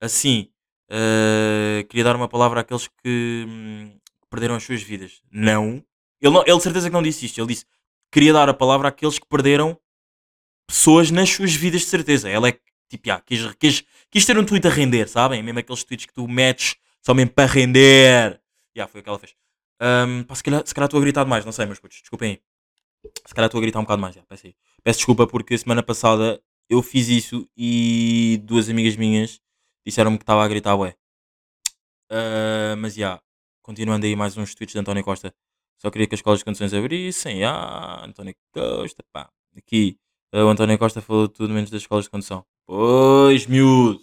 assim, 0.00 0.50
eh, 0.90 1.84
queria 1.88 2.04
dar 2.04 2.16
uma 2.16 2.28
palavra 2.28 2.60
àqueles 2.60 2.88
que 2.88 3.46
hum, 3.48 3.98
perderam 4.34 4.56
as 4.56 4.64
suas 4.64 4.82
vidas. 4.82 5.22
Não. 5.30 5.84
Ele, 6.20 6.34
não. 6.34 6.42
ele 6.42 6.56
de 6.56 6.62
certeza 6.62 6.88
que 6.88 6.92
não 6.92 7.02
disse 7.02 7.26
isto. 7.26 7.38
Ele 7.40 7.48
disse: 7.48 7.64
queria 8.10 8.32
dar 8.32 8.48
a 8.48 8.54
palavra 8.54 8.88
àqueles 8.88 9.18
que 9.18 9.26
perderam 9.26 9.78
pessoas 10.66 11.10
nas 11.10 11.30
suas 11.30 11.54
vidas, 11.54 11.82
de 11.82 11.86
certeza. 11.86 12.28
Ela 12.28 12.48
é 12.48 12.58
tipo, 12.88 13.06
já, 13.06 13.20
quis, 13.20 13.54
quis, 13.54 13.84
quis 14.10 14.26
ter 14.26 14.36
um 14.38 14.44
tweet 14.44 14.66
a 14.66 14.70
render, 14.70 15.08
sabem? 15.08 15.42
Mesmo 15.42 15.60
aqueles 15.60 15.84
tweets 15.84 16.06
que 16.06 16.12
tu 16.12 16.26
metes 16.26 16.76
só 17.00 17.14
mesmo 17.14 17.32
para 17.32 17.50
render. 17.50 18.40
Já, 18.76 18.88
foi 18.88 19.00
o 19.00 19.04
que 19.04 19.08
ela 19.08 19.18
fez. 19.18 19.34
Hum, 19.80 20.24
pá, 20.24 20.34
se 20.34 20.42
calhar 20.42 20.62
estou 20.62 20.98
a 20.98 21.00
gritar 21.00 21.24
demais, 21.24 21.44
não 21.44 21.52
sei, 21.52 21.66
meus 21.66 21.78
putos, 21.78 22.00
desculpem 22.00 22.30
aí. 22.30 22.42
Se 23.26 23.34
calhar 23.34 23.46
estou 23.46 23.58
a 23.58 23.62
gritar 23.62 23.78
um 23.80 23.82
bocado 23.82 24.00
mais, 24.00 24.14
já, 24.14 24.22
peço, 24.22 24.54
peço 24.82 24.98
desculpa 24.98 25.26
porque 25.26 25.58
semana 25.58 25.82
passada 25.82 26.40
eu 26.70 26.82
fiz 26.82 27.08
isso 27.08 27.46
e 27.56 28.40
duas 28.44 28.70
amigas 28.70 28.96
minhas 28.96 29.40
disseram-me 29.84 30.16
que 30.16 30.22
estava 30.22 30.42
a 30.44 30.48
gritar, 30.48 30.74
ué. 30.76 30.96
Ah, 32.10 32.74
mas 32.78 32.94
já, 32.94 33.20
continuando 33.64 34.04
aí 34.04 34.14
mais 34.14 34.36
uns 34.36 34.54
tweets 34.54 34.74
de 34.74 34.78
António 34.78 35.02
Costa. 35.02 35.34
Só 35.80 35.90
queria 35.90 36.06
que 36.06 36.14
as 36.14 36.18
escolas 36.18 36.40
de 36.40 36.44
condições 36.44 36.72
abrissem. 36.74 37.42
Ah, 37.44 38.04
António 38.04 38.34
Costa, 38.52 39.02
pá. 39.10 39.30
Aqui, 39.56 39.98
o 40.32 40.48
António 40.48 40.78
Costa 40.78 41.00
falou 41.00 41.28
tudo 41.28 41.52
menos 41.52 41.70
das 41.70 41.80
escolas 41.80 42.04
de 42.04 42.10
condução. 42.10 42.44
Pois, 42.66 43.46
miúdo. 43.46 44.00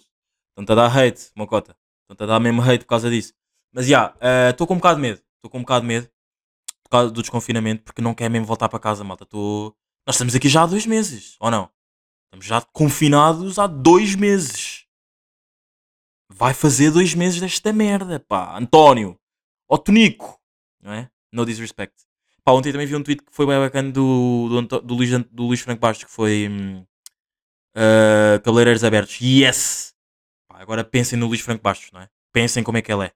Estão-te 0.50 0.72
a 0.72 0.74
dar 0.74 0.98
hate, 0.98 1.30
mocota. 1.36 1.76
Estão-te 2.02 2.24
a 2.24 2.26
dar 2.26 2.40
mesmo 2.40 2.60
hate 2.60 2.80
por 2.84 2.88
causa 2.88 3.08
disso. 3.08 3.32
Mas 3.72 3.86
já, 3.86 4.14
estou 4.50 4.66
com 4.66 4.74
um 4.74 4.78
bocado 4.78 4.96
de 4.96 5.02
medo. 5.02 5.22
Estou 5.36 5.50
com 5.50 5.58
um 5.58 5.62
bocado 5.62 5.82
de 5.82 5.86
medo 5.86 6.10
por 6.82 6.90
causa 6.90 7.10
do 7.10 7.22
desconfinamento, 7.22 7.84
porque 7.84 8.02
não 8.02 8.14
quero 8.14 8.32
mesmo 8.32 8.46
voltar 8.46 8.68
para 8.68 8.80
casa, 8.80 9.04
malta. 9.04 9.24
Estou 9.24 9.74
Nós 10.06 10.16
estamos 10.16 10.34
aqui 10.34 10.48
já 10.48 10.64
há 10.64 10.66
dois 10.66 10.86
meses, 10.86 11.36
ou 11.38 11.50
não? 11.50 11.70
Estamos 12.26 12.46
já 12.46 12.60
confinados 12.72 13.58
há 13.58 13.66
dois 13.68 14.16
meses. 14.16 14.86
Vai 16.30 16.52
fazer 16.52 16.90
dois 16.90 17.14
meses 17.14 17.40
desta 17.40 17.72
merda, 17.72 18.18
pá. 18.18 18.58
António. 18.58 19.18
Ó 19.72 19.78
Tonico. 19.78 20.38
Não 20.82 20.92
é? 20.92 21.10
No 21.32 21.46
disrespect. 21.46 21.94
Pá, 22.44 22.52
ontem 22.52 22.72
também 22.72 22.86
vi 22.86 22.94
um 22.94 23.02
tweet 23.02 23.22
que 23.22 23.32
foi 23.32 23.46
bem 23.46 23.58
bacana 23.58 23.90
do, 23.90 24.66
do, 24.68 24.80
do, 24.80 24.94
Luís, 24.94 25.10
do 25.30 25.44
Luís 25.44 25.60
Franco 25.62 25.80
Bastos, 25.80 26.04
que 26.04 26.10
foi 26.10 26.46
hum, 26.50 26.84
ah, 27.74 28.38
Cabeleireiros 28.44 28.84
Abertos. 28.84 29.18
Yes! 29.22 29.94
Pá, 30.46 30.60
agora 30.60 30.84
pensem 30.84 31.18
no 31.18 31.26
Luís 31.26 31.40
Franco 31.40 31.62
Bastos, 31.62 31.90
não 31.90 32.02
é? 32.02 32.10
Pensem 32.34 32.62
como 32.62 32.76
é 32.76 32.82
que 32.82 32.92
ele 32.92 33.06
é. 33.06 33.12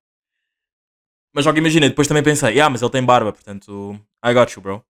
Mas 1.34 1.44
que 1.44 1.58
imagina, 1.58 1.90
depois 1.90 2.08
também 2.08 2.22
pensei, 2.22 2.58
ah, 2.58 2.70
mas 2.70 2.80
ele 2.80 2.90
tem 2.90 3.04
barba, 3.04 3.34
portanto, 3.34 4.00
I 4.24 4.32
got 4.32 4.50
you, 4.52 4.62
bro. 4.62 4.82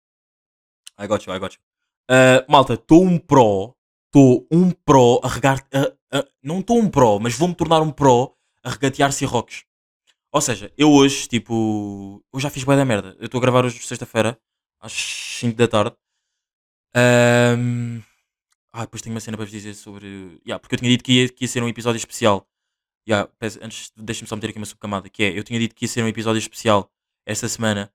I 0.96 1.08
got 1.08 1.26
you, 1.26 1.34
I 1.34 1.38
got 1.40 1.54
you. 1.54 1.60
Ah, 2.08 2.44
malta, 2.48 2.74
estou 2.74 3.02
um 3.02 3.18
pro, 3.18 3.74
estou 4.06 4.46
um 4.52 4.70
pro 4.70 5.20
a 5.24 5.28
regar. 5.28 5.66
não 6.40 6.60
estou 6.60 6.78
um 6.78 6.88
pro, 6.88 7.18
mas 7.18 7.36
vou-me 7.36 7.56
tornar 7.56 7.80
um 7.80 7.90
pro 7.90 8.36
a 8.62 8.70
regatear 8.70 9.10
cirroques. 9.10 9.65
Ou 10.36 10.42
seja, 10.42 10.70
eu 10.76 10.92
hoje, 10.92 11.26
tipo. 11.28 12.22
Eu 12.30 12.38
já 12.38 12.50
fiz 12.50 12.62
bué 12.62 12.76
da 12.76 12.84
merda. 12.84 13.16
Eu 13.18 13.24
estou 13.24 13.38
a 13.38 13.40
gravar 13.40 13.64
hoje, 13.64 13.78
sexta-feira, 13.82 14.38
às 14.78 14.92
5 14.92 15.56
da 15.56 15.66
tarde. 15.66 15.96
Ahm, 16.94 18.00
Ah, 18.72 18.82
depois 18.82 19.00
tenho 19.02 19.14
uma 19.14 19.20
cena 19.20 19.36
para 19.36 19.44
vos 19.46 19.50
dizer 19.52 19.74
sobre. 19.74 20.06
Yeah, 20.46 20.58
porque 20.60 20.74
eu 20.74 20.78
tinha 20.78 20.90
dito 20.90 21.02
que 21.04 21.12
ia, 21.12 21.28
que 21.30 21.44
ia 21.44 21.48
ser 21.48 21.62
um 21.62 21.68
episódio 21.68 21.96
especial. 21.98 22.46
Yeah, 23.08 23.30
antes, 23.62 23.92
deixa-me 23.96 24.28
só 24.28 24.36
meter 24.36 24.50
aqui 24.50 24.58
uma 24.58 24.66
subcamada. 24.66 25.08
Que 25.08 25.24
é, 25.24 25.38
eu 25.38 25.42
tinha 25.44 25.58
dito 25.58 25.74
que 25.74 25.86
ia 25.86 25.88
ser 25.88 26.02
um 26.04 26.08
episódio 26.08 26.38
especial 26.38 26.90
esta 27.26 27.48
semana, 27.48 27.90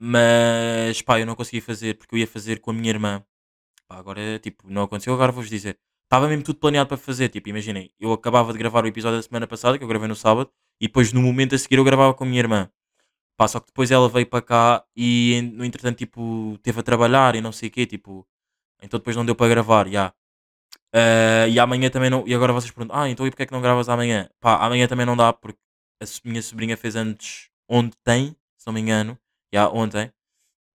mas 0.00 1.02
pá, 1.02 1.20
eu 1.20 1.26
não 1.26 1.36
consegui 1.36 1.60
fazer 1.60 1.98
porque 1.98 2.14
eu 2.14 2.18
ia 2.20 2.26
fazer 2.26 2.60
com 2.60 2.70
a 2.70 2.74
minha 2.74 2.90
irmã. 2.90 3.24
Pá, 3.88 3.98
agora, 3.98 4.38
tipo, 4.40 4.70
não 4.70 4.84
aconteceu. 4.84 5.14
Agora 5.14 5.32
vou-vos 5.32 5.50
dizer. 5.50 5.78
Estava 6.04 6.28
mesmo 6.28 6.44
tudo 6.44 6.58
planeado 6.60 6.88
para 6.88 6.96
fazer. 6.98 7.28
Tipo, 7.30 7.48
imaginem, 7.50 7.92
eu 8.00 8.12
acabava 8.12 8.52
de 8.52 8.58
gravar 8.58 8.84
o 8.84 8.88
episódio 8.88 9.18
da 9.18 9.22
semana 9.22 9.46
passada, 9.46 9.78
que 9.78 9.84
eu 9.84 9.88
gravei 9.88 10.08
no 10.08 10.16
sábado, 10.16 10.50
e 10.84 10.86
depois 10.86 11.14
no 11.14 11.22
momento 11.22 11.54
a 11.54 11.58
seguir 11.58 11.78
eu 11.78 11.84
gravava 11.84 12.12
com 12.12 12.24
a 12.24 12.26
minha 12.26 12.40
irmã. 12.40 12.70
Pá, 13.38 13.48
só 13.48 13.58
que 13.58 13.68
depois 13.68 13.90
ela 13.90 14.06
veio 14.08 14.26
para 14.26 14.42
cá 14.42 14.84
e 14.94 15.40
no 15.54 15.64
entretanto, 15.64 15.96
tipo, 15.96 16.58
teve 16.62 16.80
a 16.80 16.82
trabalhar 16.82 17.34
e 17.34 17.40
não 17.40 17.52
sei 17.52 17.70
o 17.70 17.72
quê, 17.72 17.86
tipo, 17.86 18.26
então 18.82 18.98
depois 19.00 19.16
não 19.16 19.24
deu 19.24 19.34
para 19.34 19.48
gravar, 19.48 19.88
já. 19.88 20.12
Ah, 20.92 21.48
e 21.48 21.58
amanhã 21.58 21.88
também 21.90 22.10
não. 22.10 22.24
E 22.28 22.34
agora 22.34 22.52
vocês 22.52 22.70
perguntam, 22.70 22.96
ah, 23.00 23.08
então 23.08 23.26
e 23.26 23.30
porque 23.30 23.44
é 23.44 23.46
que 23.46 23.52
não 23.52 23.62
gravas 23.62 23.88
amanhã? 23.88 24.28
Pá, 24.40 24.64
amanhã 24.64 24.86
também 24.86 25.06
não 25.06 25.16
dá 25.16 25.32
porque 25.32 25.58
a 26.02 26.06
minha 26.28 26.42
sobrinha 26.42 26.76
fez 26.76 26.96
antes 26.96 27.48
ontem, 27.68 28.36
se 28.58 28.66
não 28.66 28.74
me 28.74 28.80
engano, 28.80 29.18
já 29.52 29.68
ontem. 29.70 30.12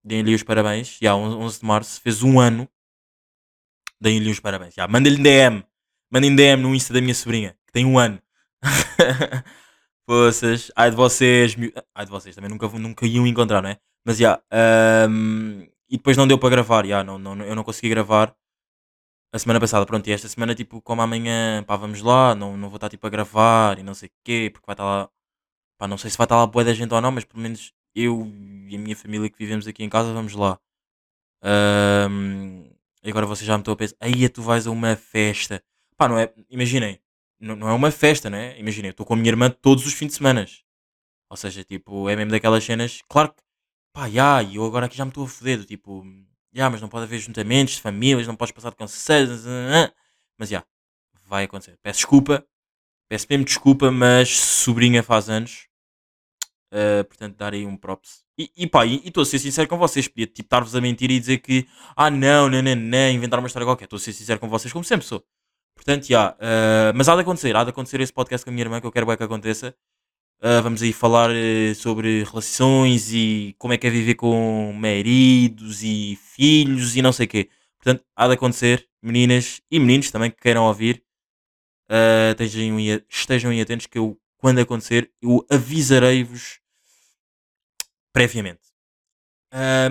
Deem-lhe 0.04 0.34
os 0.34 0.44
parabéns, 0.44 0.98
já 1.00 1.16
11 1.16 1.60
de 1.60 1.66
março, 1.66 2.02
fez 2.02 2.24
um 2.24 2.40
ano. 2.40 2.68
Deem-lhe 4.02 4.32
os 4.32 4.40
parabéns, 4.40 4.74
já. 4.74 4.88
Mandem-lhe 4.88 5.22
DM, 5.22 5.64
mandem 6.12 6.36
DM 6.36 6.64
no 6.64 6.74
Insta 6.74 6.94
da 6.94 7.02
minha 7.02 7.14
sobrinha, 7.14 7.56
que 7.68 7.74
tem 7.74 7.86
um 7.86 8.00
ano. 8.00 8.20
Poças, 10.10 10.72
ai 10.76 10.90
de 10.90 10.96
vocês, 10.96 11.56
ai 11.94 12.04
de 12.04 12.10
vocês, 12.10 12.36
também 12.36 12.50
nunca, 12.50 12.68
nunca 12.68 13.06
iam 13.06 13.28
encontrar, 13.28 13.62
não 13.62 13.70
é? 13.70 13.78
Mas 14.04 14.18
já, 14.18 14.42
ahm, 14.52 15.68
e 15.88 15.98
depois 15.98 16.18
não 16.18 16.28
deu 16.28 16.40
para 16.40 16.50
gravar, 16.50 16.84
já, 16.84 17.04
não, 17.04 17.20
não, 17.20 17.36
eu 17.46 17.54
não 17.56 17.64
consegui 17.64 17.90
gravar 17.90 18.36
a 19.32 19.38
semana 19.38 19.60
passada, 19.60 19.86
pronto, 19.86 20.08
e 20.08 20.12
esta 20.12 20.28
semana, 20.28 20.56
tipo, 20.56 20.82
como 20.82 21.04
amanhã, 21.04 21.64
pá, 21.64 21.76
vamos 21.76 22.02
lá, 22.02 22.34
não, 22.34 22.58
não 22.58 22.70
vou 22.70 22.78
estar, 22.78 22.90
tipo, 22.90 23.06
a 23.06 23.10
gravar 23.12 23.78
e 23.78 23.84
não 23.84 23.94
sei 23.94 24.10
o 24.10 24.12
quê, 24.24 24.50
porque 24.52 24.66
vai 24.66 24.74
estar 24.74 24.84
lá, 24.84 25.10
pá, 25.78 25.88
não 25.88 25.98
sei 25.98 26.10
se 26.12 26.18
vai 26.18 26.26
estar 26.26 26.38
lá 26.38 26.48
boa 26.48 26.66
da 26.66 26.74
gente 26.74 26.94
ou 26.94 27.02
não, 27.02 27.12
mas 27.12 27.26
pelo 27.26 27.42
menos 27.44 27.74
eu 27.96 28.26
e 28.68 28.76
a 28.76 28.80
minha 28.80 28.96
família 28.96 29.30
que 29.30 29.38
vivemos 29.38 29.68
aqui 29.68 29.84
em 29.84 29.90
casa, 29.90 30.14
vamos 30.14 30.34
lá. 30.36 30.60
Ahm, 31.44 32.66
e 33.04 33.10
agora 33.10 33.26
vocês 33.28 33.48
já 33.48 33.56
me 33.58 33.62
estão 33.62 33.74
a 33.74 33.78
pensar, 33.78 33.96
aí 34.02 34.28
tu 34.30 34.42
vais 34.42 34.68
a 34.68 34.72
uma 34.72 34.96
festa. 34.96 35.64
Pá, 35.98 36.08
não 36.08 36.18
é, 36.18 36.34
imaginem, 36.50 37.00
não, 37.40 37.56
não 37.56 37.70
é 37.70 37.74
uma 37.74 37.92
festa, 37.92 38.30
né? 38.30 38.58
Imaginem, 38.60 38.90
eu 38.90 38.92
estou 38.92 39.06
com 39.06 39.14
a 39.14 39.18
minha 39.18 39.30
irmã 39.30 39.50
todos 39.50 39.86
os 39.86 39.94
fins 39.94 40.08
de 40.08 40.14
semana. 40.16 40.46
Ou 41.30 41.38
seja, 41.38 41.64
tipo, 41.64 42.10
é 42.10 42.16
mesmo 42.16 42.32
daquelas 42.32 42.64
cenas, 42.64 43.02
claro 43.08 43.30
que, 43.34 43.42
pá, 43.94 44.10
e 44.10 44.56
eu 44.56 44.66
agora 44.66 44.88
aqui 44.88 44.98
já 44.98 45.06
me 45.06 45.12
estou 45.12 45.26
a 45.26 45.28
foder, 45.28 45.64
tipo, 45.66 46.04
já, 46.54 46.70
mas 46.70 46.82
não 46.82 46.90
pode 46.90 47.04
haver 47.06 47.20
juntamentos 47.20 47.76
de 47.76 47.82
famílias, 47.82 48.28
não 48.28 48.36
podes 48.36 48.52
passar 48.52 48.72
de 48.72 48.76
conselhos, 48.76 49.44
mas 50.38 50.50
já, 50.50 50.64
vai 51.26 51.44
acontecer. 51.46 51.78
Peço 51.84 52.00
desculpa, 52.00 52.46
peço 53.08 53.28
mesmo 53.30 53.46
desculpa, 53.46 53.92
mas 53.92 54.30
sobrinha 54.40 55.04
faz 55.04 55.30
anos, 55.30 55.70
Uh, 56.72 57.04
portanto, 57.06 57.36
dar 57.36 57.54
aí 57.54 57.66
um 57.66 57.76
props. 57.76 58.24
E, 58.38 58.52
e 58.56 58.68
pá, 58.68 58.86
e 58.86 59.02
estou 59.08 59.24
a 59.24 59.26
ser 59.26 59.40
sincero 59.40 59.68
com 59.68 59.78
vocês. 59.78 60.08
Podia 60.08 60.28
tipo, 60.28 60.42
estar-vos 60.42 60.76
a 60.76 60.82
mentir 60.82 61.10
e 61.10 61.20
dizer 61.20 61.40
que, 61.40 61.68
ah, 61.96 62.12
não, 62.12 62.48
não, 62.48 62.62
não, 62.62 62.76
não, 62.76 63.10
inventar 63.10 63.40
uma 63.40 63.48
história 63.48 63.66
qualquer. 63.66 63.86
Estou 63.86 63.98
a 63.98 64.00
ser 64.00 64.14
sincero 64.14 64.40
com 64.40 64.48
vocês, 64.48 64.72
como 64.72 64.86
sempre 64.86 65.06
sou. 65.06 65.26
Portanto, 65.80 66.06
já. 66.08 66.32
uh, 66.34 66.94
mas 66.94 67.08
há 67.08 67.16
de 67.16 67.22
acontecer, 67.22 67.56
há 67.56 67.64
de 67.64 67.70
acontecer 67.70 68.02
esse 68.02 68.12
podcast 68.12 68.44
com 68.44 68.50
a 68.50 68.54
minha 68.54 68.64
irmã, 68.66 68.82
que 68.82 68.86
eu 68.88 68.92
quero 68.92 69.06
bem 69.06 69.16
que 69.16 69.24
aconteça. 69.24 69.74
Uh, 70.42 70.62
vamos 70.62 70.82
aí 70.82 70.92
falar 70.94 71.30
uh, 71.32 71.76
sobre 71.76 72.24
relações 72.26 73.12
e 73.14 73.56
como 73.58 73.74
é 73.74 73.78
que 73.78 73.88
é 73.88 73.90
viver 73.90 74.16
com 74.16 74.74
maridos 74.74 75.82
e 75.84 76.18
filhos 76.22 76.96
e 76.96 77.02
não 77.02 77.12
sei 77.14 77.26
o 77.26 77.30
quê. 77.30 77.50
Portanto, 77.78 78.06
há 78.16 78.28
de 78.28 78.34
acontecer, 78.34 78.88
meninas 79.02 79.62
e 79.72 79.80
meninos 79.80 80.12
também 80.12 80.30
que 80.32 80.38
queiram 80.42 80.66
ouvir. 80.66 81.02
Uh, 81.90 82.32
estejam, 82.32 82.78
aí- 82.78 83.06
estejam 83.10 83.52
aí 83.52 83.62
atentos 83.62 83.86
que 83.88 83.98
eu, 83.98 84.20
quando 84.38 84.60
acontecer, 84.60 85.12
eu 85.22 85.46
avisarei-vos 85.50 86.60
previamente. 88.14 88.62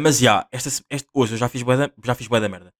Mas 0.00 0.18
já, 0.18 0.46
esta, 0.52 0.70
se- 0.70 0.84
este- 0.88 1.08
hoje 1.12 1.34
eu 1.34 1.38
já 1.38 1.48
fiz 1.48 1.62
bué 1.62 1.76
da, 1.76 1.90
já 2.04 2.14
fiz 2.14 2.26
bué 2.28 2.40
da 2.40 2.48
merda. 2.48 2.72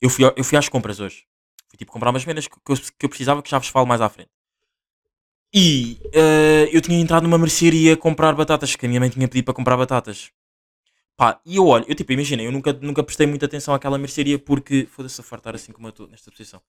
Eu 0.00 0.10
fui, 0.10 0.24
eu 0.24 0.44
fui 0.44 0.58
às 0.58 0.68
compras 0.68 0.98
hoje. 1.00 1.24
Fui 1.68 1.76
tipo 1.76 1.92
comprar 1.92 2.10
umas 2.10 2.24
merdas 2.24 2.46
que, 2.48 2.54
eu, 2.54 2.76
que 2.76 3.06
eu 3.06 3.08
precisava 3.08 3.42
que 3.42 3.50
já 3.50 3.58
vos 3.58 3.68
falo 3.68 3.86
mais 3.86 4.00
à 4.00 4.08
frente. 4.08 4.30
E 5.54 5.98
ah, 6.14 6.68
eu 6.72 6.80
tinha 6.80 6.98
entrado 6.98 7.22
numa 7.22 7.38
mercearia 7.38 7.96
comprar 7.96 8.34
batatas, 8.34 8.76
que 8.76 8.86
a 8.86 8.88
minha 8.88 9.00
mãe 9.00 9.08
tinha 9.10 9.28
pedido 9.28 9.44
para 9.44 9.54
comprar 9.54 9.76
batatas. 9.76 10.30
Pá, 11.16 11.40
e 11.44 11.56
eu 11.56 11.66
olho, 11.66 11.84
eu 11.88 11.94
tipo, 11.96 12.12
imagina, 12.12 12.42
eu 12.42 12.52
nunca, 12.52 12.72
nunca 12.74 13.02
prestei 13.02 13.26
muita 13.26 13.46
atenção 13.46 13.74
àquela 13.74 13.98
mercearia 13.98 14.38
porque. 14.38 14.86
Foda-se 14.90 15.20
a 15.20 15.24
fartar 15.24 15.54
assim 15.54 15.72
como 15.72 15.88
eu 15.88 15.90
estou 15.90 16.08
nesta 16.08 16.30
posição. 16.30 16.60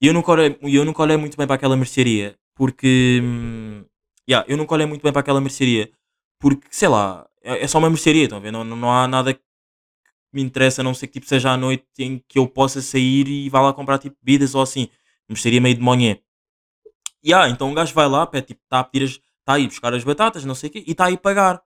E 0.00 0.06
eu 0.06 0.14
nunca 0.14 0.32
olhei, 0.32 0.58
eu 0.62 0.84
nunca 0.84 1.02
olhei 1.02 1.16
muito 1.16 1.36
bem 1.36 1.46
para 1.46 1.56
aquela 1.56 1.76
mercearia 1.76 2.36
porque. 2.54 3.20
hum, 3.22 3.84
yeah, 4.28 4.46
eu 4.48 4.56
nunca 4.56 4.74
olhei 4.74 4.86
muito 4.86 5.02
bem 5.02 5.12
para 5.12 5.20
aquela 5.20 5.40
mercearia 5.40 5.90
porque, 6.40 6.66
sei 6.70 6.88
lá, 6.88 7.26
é, 7.42 7.64
é 7.64 7.68
só 7.68 7.78
uma 7.78 7.90
mercearia, 7.90 8.24
estão 8.24 8.38
a 8.38 8.40
ver? 8.40 8.52
Não, 8.52 8.64
não, 8.64 8.76
não 8.76 8.92
há 8.92 9.06
nada 9.08 9.38
me 10.32 10.42
interessa, 10.42 10.80
a 10.82 10.84
não 10.84 10.94
ser 10.94 11.06
que 11.08 11.14
tipo, 11.14 11.26
seja 11.26 11.52
à 11.52 11.56
noite 11.56 11.84
em 11.98 12.22
que 12.28 12.38
eu 12.38 12.46
possa 12.46 12.80
sair 12.82 13.28
e 13.28 13.48
vá 13.48 13.60
lá 13.60 13.72
comprar 13.72 13.98
tipo 13.98 14.16
bebidas 14.22 14.54
ou 14.54 14.62
assim. 14.62 14.88
Mercearia 15.28 15.60
meio 15.60 15.74
de 15.74 15.82
manhã. 15.82 16.16
E 17.22 17.32
ah, 17.32 17.48
então 17.48 17.70
um 17.70 17.74
gajo 17.74 17.94
vai 17.94 18.08
lá, 18.08 18.26
pede, 18.26 18.48
tipo, 18.48 18.60
está 18.64 18.80
a 18.80 18.84
pedir 18.84 19.04
as, 19.04 19.10
está 19.12 19.54
a 19.54 19.58
ir 19.58 19.68
buscar 19.68 19.94
as 19.94 20.04
batatas, 20.04 20.44
não 20.44 20.54
sei 20.54 20.68
o 20.68 20.72
quê, 20.72 20.84
e 20.86 20.92
está 20.92 21.06
a 21.06 21.10
ir 21.10 21.18
pagar. 21.18 21.62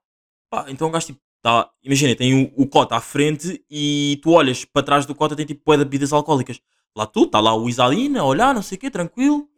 Pá, 0.50 0.66
então 0.68 0.88
o 0.88 0.90
gajo 0.90 1.06
tipo, 1.06 1.20
tá, 1.42 1.70
imagina, 1.82 2.14
tem 2.14 2.52
o, 2.56 2.62
o 2.62 2.66
cota 2.66 2.96
à 2.96 3.00
frente 3.00 3.64
e 3.70 4.18
tu 4.22 4.32
olhas 4.32 4.64
para 4.64 4.82
trás 4.82 5.06
do 5.06 5.14
cota 5.14 5.36
tem 5.36 5.46
tipo 5.46 5.62
bué 5.64 5.76
de 5.76 5.84
bebidas 5.84 6.12
alcoólicas. 6.12 6.60
Lá 6.96 7.06
tu, 7.06 7.24
está 7.24 7.40
lá 7.40 7.54
o 7.54 7.68
Isalina 7.68 8.20
a 8.20 8.24
olhar, 8.24 8.54
não 8.54 8.62
sei 8.62 8.76
o 8.76 8.80
quê, 8.80 8.90
tranquilo. 8.90 9.48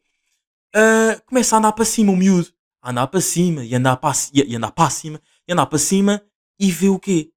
Ah, 0.74 1.20
começa 1.26 1.56
a 1.56 1.58
andar 1.58 1.72
para 1.72 1.84
cima 1.84 2.12
o 2.12 2.16
miúdo. 2.16 2.48
A 2.82 2.90
andar 2.90 3.06
para 3.08 3.20
cima 3.20 3.64
e 3.64 3.74
andar 3.74 3.96
para, 3.96 4.14
e, 4.32 4.52
e 4.52 4.56
andar 4.56 4.70
para 4.72 4.90
cima 4.90 5.20
e 5.46 5.52
andar 5.52 5.66
para 5.66 5.78
cima 5.78 6.22
e 6.58 6.70
vê 6.70 6.88
o 6.88 6.98
quê? 6.98 7.30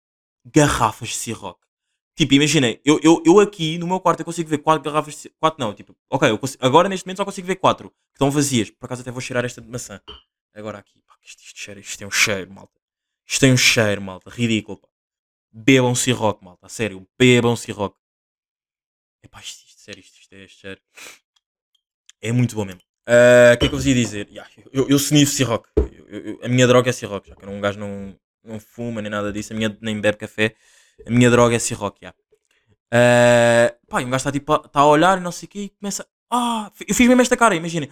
Garrafas 0.46 1.10
de 1.10 1.16
Ciroc. 1.16 1.60
Tipo, 2.16 2.34
imaginem, 2.34 2.80
eu, 2.84 3.00
eu, 3.02 3.24
eu 3.26 3.40
aqui 3.40 3.78
no 3.78 3.88
meu 3.88 4.00
quarto 4.00 4.20
eu 4.20 4.26
consigo 4.26 4.50
ver 4.50 4.58
quatro 4.60 4.84
garrafas 4.84 5.14
de 5.14 5.20
Ciroc. 5.22 5.38
Quatro 5.40 5.60
não, 5.60 5.74
tipo, 5.74 5.96
ok, 6.10 6.30
eu 6.30 6.38
consigo- 6.38 6.66
agora 6.66 6.90
neste 6.90 7.06
momento 7.06 7.18
só 7.18 7.26
consigo 7.26 7.48
ver 7.48 7.56
quatro 7.56 7.90
que 7.90 7.96
estão 8.16 8.30
vazias. 8.30 8.70
Por 8.70 8.86
acaso 8.86 9.02
até 9.02 9.12
vou 9.12 9.22
cheirar 9.22 9.46
esta 9.46 9.62
de 9.62 9.68
maçã. 9.70 10.02
Agora 10.54 10.78
aqui, 10.80 11.02
pá, 11.08 11.16
isto, 11.24 11.42
isto, 11.44 11.60
cheira, 11.60 11.80
isto 11.80 11.98
tem 11.98 12.08
um 12.08 12.12
cheiro, 12.12 12.52
malta. 12.52 12.80
Isto 13.26 13.40
tem 13.42 13.54
um 13.54 13.58
cheiro, 13.58 14.02
malta, 14.02 14.30
ridículo, 14.30 14.78
pá. 14.78 14.88
Bebam 15.54 15.96
Ciroc, 15.96 16.42
malta, 16.44 16.68
sério, 16.70 17.08
bebam 17.18 17.56
Ciroc. 17.56 17.96
Epá, 19.24 19.40
isto, 19.40 19.66
isto, 19.68 19.80
sério, 19.82 20.00
isto, 20.02 20.20
isto 20.20 20.34
é 20.34 20.44
este 20.44 20.60
cheiro. 20.62 20.82
É 22.22 22.32
muito 22.32 22.56
bom 22.56 22.66
mesmo. 22.66 22.82
Ah, 23.08 23.54
O 23.54 23.58
que 23.58 23.66
é 23.66 23.70
que 23.70 23.74
eu 23.74 23.78
vos 23.78 23.86
ia 23.86 23.96
dizer? 23.96 24.28
Yeah, 24.30 24.50
eu, 24.72 24.88
eu 24.90 24.98
snifo 24.98 25.32
Ciroc. 25.32 25.66
Eu- 25.78 26.08
eu- 26.08 26.26
eu- 26.34 26.40
a 26.44 26.48
minha 26.48 26.68
droga 26.68 26.90
é 26.90 26.94
Ciroc, 26.94 27.26
já 27.28 27.36
que 27.36 27.44
eu 27.44 27.48
não, 27.48 27.56
um 27.58 27.62
gajo 27.62 27.80
não, 27.80 28.16
não 28.44 28.60
fuma 28.60 29.02
nem 29.02 29.12
nada 29.12 29.32
disso, 29.32 29.54
a 29.54 29.56
minha, 29.56 29.76
nem 29.82 30.00
bebe 30.00 30.18
café. 30.18 30.56
A 31.06 31.10
minha 31.10 31.30
droga 31.30 31.56
é 31.56 31.60
Ciroc, 31.60 31.98
yeah. 32.02 32.16
Ah, 32.92 33.74
pá, 33.88 34.02
e 34.02 34.06
um 34.06 34.10
gajo 34.10 34.18
está 34.18 34.32
tipo, 34.32 34.58
tá 34.60 34.82
a 34.82 34.86
olhar 34.86 35.18
e 35.18 35.22
não 35.22 35.32
sei 35.32 35.48
o 35.48 35.50
quê 35.50 35.60
e 35.60 35.70
começa. 35.70 36.06
Ah, 36.30 36.72
eu 36.88 36.94
fiz 36.94 37.08
mesmo 37.08 37.22
esta 37.22 37.38
cara, 37.38 37.56
imaginem. 37.56 37.90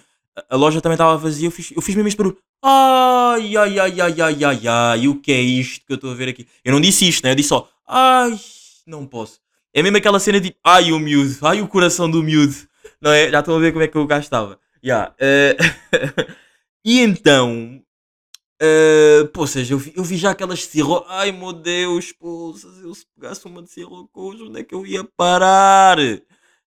A, 0.50 0.56
loja 0.56 0.82
também 0.82 0.96
estava 0.96 1.18
vazia, 1.18 1.48
eu 1.48 1.52
fiz, 1.52 1.72
eu 1.72 1.82
fiz 1.82 1.96
mesmo 1.96 2.08
este 2.08 2.18
barulho. 2.18 2.38
Ai, 2.62 3.56
ai, 3.56 3.80
ai, 3.80 4.02
ai, 4.02 4.22
ai, 4.22 4.44
ai, 4.44 4.68
ai, 4.68 5.08
o 5.08 5.16
que 5.20 5.32
é 5.32 5.40
isto 5.40 5.86
que 5.86 5.94
eu 5.94 5.96
estou 5.96 6.12
a 6.12 6.14
ver 6.14 6.30
aqui? 6.30 6.48
Eu 6.64 6.74
não 6.74 6.82
disse 6.82 7.08
isto, 7.08 7.24
né? 7.24 7.32
Eu 7.32 7.36
disse 7.36 7.50
só, 7.50 7.70
ai, 7.88 8.38
não 8.86 9.06
posso. 9.08 9.40
É 9.74 9.82
mesmo 9.82 9.98
aquela 9.98 10.20
cena 10.20 10.40
de, 10.40 10.56
ai, 10.64 10.92
o 10.92 11.00
miúdo, 11.00 11.38
ai, 11.44 11.62
o 11.62 11.68
coração 11.68 12.10
do 12.10 12.22
miúdo. 12.22 12.56
Não 13.02 13.12
é? 13.12 13.30
Já 13.30 13.40
estão 13.40 13.56
a 13.56 13.60
ver 13.60 13.72
como 13.72 13.84
é 13.84 13.88
que 13.88 13.98
o 13.98 14.06
gajo 14.06 14.24
estava. 14.24 14.60
Yeah, 14.84 15.14
eh, 15.20 15.58
e 16.84 17.00
então, 17.00 17.82
Uh, 18.62 19.48
seja, 19.48 19.74
eu 19.74 19.78
vi, 19.78 19.94
eu 19.96 20.04
vi 20.04 20.18
já 20.18 20.32
aquelas 20.32 20.66
cirro... 20.66 21.06
Ai 21.08 21.32
meu 21.32 21.54
Deus, 21.54 22.08
se 22.10 22.16
eu 22.84 22.94
se 22.94 23.06
pegasse 23.16 23.46
uma 23.46 23.64
de 23.64 23.70
Sirocco 23.70 24.22
hoje, 24.22 24.44
onde 24.44 24.60
é 24.60 24.64
que 24.64 24.76
eu 24.76 24.86
ia 24.86 25.02
parar? 25.04 25.98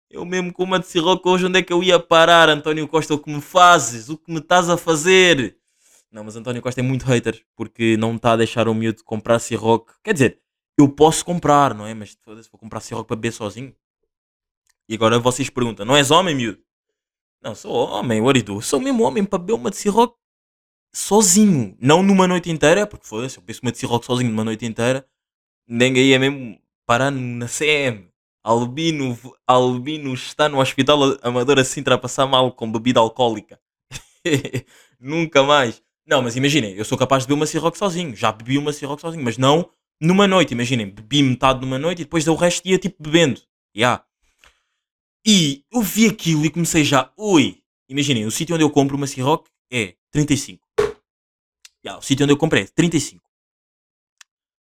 Eu 0.10 0.26
mesmo 0.26 0.54
com 0.54 0.64
uma 0.64 0.80
de 0.80 0.88
Sirocco 0.88 1.30
hoje, 1.30 1.46
onde 1.46 1.60
é 1.60 1.62
que 1.62 1.74
eu 1.74 1.84
ia 1.84 2.00
parar? 2.00 2.48
António 2.48 2.88
Costa, 2.88 3.14
o 3.14 3.20
que 3.20 3.30
me 3.30 3.42
fazes? 3.42 4.08
O 4.08 4.18
que 4.18 4.32
me 4.32 4.40
estás 4.40 4.70
a 4.70 4.78
fazer? 4.78 5.58
Não, 6.10 6.24
mas 6.24 6.36
António 6.38 6.62
Costa 6.62 6.80
é 6.80 6.84
muito 6.84 7.06
hater, 7.06 7.46
porque 7.56 7.98
não 7.98 8.16
está 8.16 8.34
a 8.34 8.38
deixar 8.38 8.70
o 8.70 8.74
miúdo 8.74 9.04
comprar 9.04 9.40
Ciroc. 9.40 9.90
Quer 10.02 10.14
dizer, 10.14 10.40
eu 10.78 10.88
posso 10.88 11.26
comprar, 11.26 11.74
não 11.74 11.86
é? 11.86 11.94
Mas 11.94 12.18
foda-se, 12.22 12.50
vou 12.50 12.60
comprar 12.60 12.80
Ciroc 12.80 13.06
para 13.06 13.18
beber 13.18 13.34
sozinho. 13.34 13.76
E 14.88 14.96
agora 14.96 15.20
vocês 15.20 15.50
perguntam, 15.50 15.86
não 15.86 15.96
és 15.96 16.10
homem, 16.10 16.36
miúdo? 16.36 16.60
Não, 17.42 17.54
sou 17.56 17.72
homem, 17.72 18.22
what 18.22 18.42
do? 18.44 18.62
Sou 18.62 18.80
mesmo 18.80 19.04
homem 19.04 19.26
para 19.26 19.40
beber 19.40 19.54
uma 19.54 19.70
de 19.70 19.78
Ciroc 19.78 20.16
sozinho, 20.94 21.76
não 21.80 22.04
numa 22.04 22.28
noite 22.28 22.50
inteira, 22.50 22.86
porque 22.86 23.08
foda-se, 23.08 23.38
eu 23.38 23.44
penso 23.44 23.62
uma 23.62 23.72
de 23.72 23.78
Ciroc 23.78 24.04
sozinho 24.04 24.30
numa 24.30 24.44
noite 24.44 24.66
inteira, 24.66 25.06
ninguém 25.68 26.14
é 26.14 26.20
mesmo 26.20 26.60
parar 26.86 27.12
na 27.12 27.48
CM. 27.48 28.12
Albino, 28.44 29.18
Albino 29.46 30.14
está 30.14 30.50
no 30.50 30.60
hospital 30.60 31.18
amador 31.22 31.60
assim 31.60 31.84
a 31.86 31.98
passar 31.98 32.26
mal 32.26 32.52
com 32.52 32.72
bebida 32.72 33.00
alcoólica. 33.00 33.60
Nunca 35.00 35.44
mais. 35.44 35.82
Não, 36.06 36.22
mas 36.22 36.36
imaginem, 36.36 36.74
eu 36.74 36.84
sou 36.84 36.98
capaz 36.98 37.24
de 37.24 37.28
beber 37.28 37.40
uma 37.40 37.46
Ciroc 37.46 37.76
sozinho. 37.76 38.16
Já 38.16 38.32
bebi 38.32 38.58
uma 38.58 38.74
Ciroc 38.74 39.00
sozinho, 39.00 39.24
mas 39.24 39.38
não 39.38 39.70
numa 40.02 40.28
noite. 40.28 40.54
Imaginem, 40.54 40.90
bebi 40.90 41.22
metade 41.22 41.62
numa 41.62 41.78
noite 41.78 42.02
e 42.02 42.06
depois 42.06 42.28
o 42.28 42.36
resto 42.36 42.68
ia 42.68 42.80
tipo 42.80 43.02
bebendo. 43.02 43.42
Yeah. 43.76 44.04
E 45.26 45.64
eu 45.72 45.82
vi 45.82 46.08
aquilo 46.08 46.44
e 46.46 46.50
comecei 46.50 46.84
já. 46.84 47.12
Ui! 47.16 47.62
Imaginem, 47.88 48.26
o 48.26 48.32
sítio 48.32 48.56
onde 48.56 48.64
eu 48.64 48.70
compro 48.70 48.98
uma 48.98 49.06
Ciroc 49.06 49.48
é 49.72 49.94
35. 50.12 50.66
Yeah, 51.84 52.00
o 52.00 52.02
sítio 52.02 52.24
onde 52.24 52.34
eu 52.34 52.38
comprei 52.38 52.64
é 52.64 52.68
35. 52.68 53.24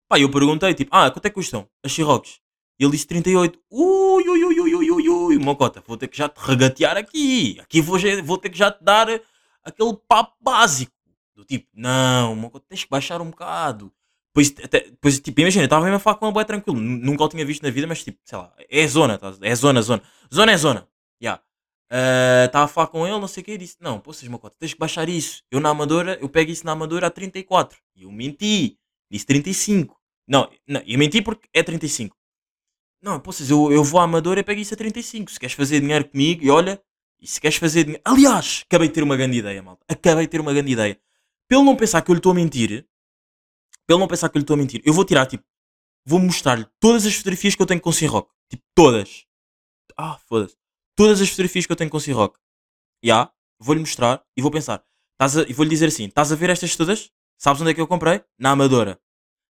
Pá, 0.07 0.19
eu 0.19 0.31
perguntei, 0.31 0.73
tipo, 0.73 0.89
ah, 0.93 1.11
quanto 1.11 1.25
é 1.25 1.29
que 1.29 1.35
custam 1.35 1.67
as 1.83 1.91
Cirocs? 1.91 2.39
E 2.79 2.83
ele 2.83 2.91
disse 2.91 3.07
38. 3.07 3.59
Ui, 3.71 4.29
ui, 4.29 4.43
ui, 4.43 4.59
ui, 4.59 4.75
ui, 4.75 4.91
ui, 4.91 5.09
ui, 5.09 5.39
Mocota, 5.39 5.83
vou 5.85 5.97
ter 5.97 6.07
que 6.07 6.17
já 6.17 6.29
te 6.29 6.37
regatear 6.39 6.95
aqui. 6.95 7.59
Aqui 7.59 7.81
vou, 7.81 7.97
vou 8.23 8.37
ter 8.37 8.49
que 8.49 8.57
já 8.57 8.71
te 8.71 8.83
dar 8.83 9.07
aquele 9.63 9.97
papo 10.07 10.35
básico. 10.39 10.91
Do 11.35 11.43
tipo, 11.43 11.67
não, 11.73 12.35
Mocota, 12.35 12.65
tens 12.69 12.83
que 12.83 12.89
baixar 12.89 13.21
um 13.21 13.29
bocado. 13.29 13.91
Depois, 14.29 14.53
até, 14.63 14.81
depois 14.81 15.19
tipo, 15.19 15.41
imagina, 15.41 15.65
estava 15.65 15.83
mesmo 15.83 15.97
a 15.97 15.99
falar 15.99 16.17
com 16.17 16.25
uma 16.27 16.31
boa 16.31 16.45
tranquilo. 16.45 16.79
Nunca 16.79 17.23
o 17.23 17.29
tinha 17.29 17.43
visto 17.43 17.63
na 17.63 17.71
vida, 17.71 17.87
mas 17.87 18.03
tipo, 18.03 18.19
sei 18.23 18.37
lá, 18.37 18.53
é 18.69 18.87
zona, 18.87 19.17
tá? 19.17 19.33
é 19.41 19.55
zona, 19.55 19.81
zona. 19.81 20.03
Zona 20.31 20.51
é 20.51 20.57
zona. 20.57 20.87
Yeah. 21.21 21.41
Estava 21.89 22.65
uh, 22.65 22.65
a 22.65 22.67
falar 22.67 22.87
com 22.87 23.07
ele, 23.07 23.17
não 23.17 23.27
sei 23.27 23.41
o 23.41 23.45
que, 23.45 23.51
e 23.53 23.57
disse: 23.57 23.77
Não, 23.79 23.99
pô, 23.99 24.11
seja 24.11 24.29
Mocota, 24.29 24.55
tens 24.59 24.73
que 24.73 24.79
baixar 24.79 25.07
isso. 25.07 25.43
Eu 25.49 25.59
na 25.59 25.69
Amadora, 25.69 26.17
eu 26.21 26.27
pego 26.27 26.51
isso 26.51 26.65
na 26.65 26.73
Amadora 26.73 27.07
a 27.07 27.09
34. 27.09 27.79
E 27.95 28.03
eu 28.03 28.11
menti, 28.11 28.77
disse 29.09 29.25
35. 29.25 29.97
Não, 30.27 30.51
não, 30.67 30.81
eu 30.85 30.99
menti 30.99 31.21
porque 31.21 31.47
é 31.53 31.63
35. 31.63 32.15
Não, 33.01 33.19
poças, 33.19 33.49
eu, 33.49 33.71
eu 33.71 33.83
vou 33.83 34.01
à 34.01 34.03
Amadora 34.03 34.41
e 34.41 34.43
pego 34.43 34.59
isso 34.59 34.73
a 34.73 34.77
35. 34.77 35.31
Se 35.31 35.39
queres 35.39 35.55
fazer 35.55 35.79
dinheiro 35.79 36.09
comigo, 36.09 36.43
e 36.43 36.49
olha, 36.49 36.81
e 37.21 37.27
se 37.27 37.39
queres 37.39 37.57
fazer 37.57 37.83
dinheiro. 37.83 38.01
Aliás, 38.03 38.63
acabei 38.65 38.89
de 38.89 38.93
ter 38.93 39.03
uma 39.03 39.15
grande 39.15 39.37
ideia, 39.37 39.63
malta. 39.63 39.85
Acabei 39.87 40.25
de 40.25 40.31
ter 40.31 40.41
uma 40.41 40.53
grande 40.53 40.71
ideia. 40.71 40.99
Pelo 41.47 41.63
não 41.63 41.75
pensar 41.75 42.01
que 42.01 42.11
eu 42.11 42.13
lhe 42.13 42.19
estou 42.19 42.33
a 42.33 42.35
mentir, 42.35 42.85
pelo 43.87 43.99
não 43.99 44.07
pensar 44.07 44.27
que 44.29 44.37
eu 44.37 44.39
lhe 44.39 44.43
estou 44.43 44.55
a 44.55 44.57
mentir, 44.57 44.81
eu 44.83 44.93
vou 44.93 45.05
tirar, 45.05 45.25
tipo, 45.25 45.45
vou 46.05 46.19
mostrar-lhe 46.19 46.65
todas 46.79 47.05
as 47.05 47.15
fotografias 47.15 47.55
que 47.55 47.61
eu 47.61 47.65
tenho 47.65 47.79
com 47.79 47.89
o 47.89 48.07
Rock. 48.07 48.29
Tipo, 48.49 48.63
todas. 48.75 49.25
Ah, 49.97 50.17
foda-se. 50.27 50.57
Todas 50.97 51.21
as 51.21 51.29
fotografias 51.29 51.65
que 51.65 51.71
eu 51.71 51.77
tenho 51.77 51.89
com 51.89 51.97
o 51.97 52.13
Rock. 52.13 52.37
Já, 53.01 53.13
yeah, 53.13 53.31
vou-lhe 53.57 53.79
mostrar 53.79 54.21
e 54.35 54.41
vou 54.41 54.51
pensar. 54.51 54.83
e 55.47 55.53
vou-lhe 55.53 55.69
dizer 55.69 55.87
assim: 55.87 56.05
estás 56.05 56.31
a 56.31 56.35
ver 56.35 56.49
estas 56.49 56.75
todas? 56.75 57.09
Sabes 57.37 57.61
onde 57.61 57.71
é 57.71 57.73
que 57.73 57.79
eu 57.79 57.87
comprei? 57.87 58.21
Na 58.37 58.51
Amadora. 58.51 58.99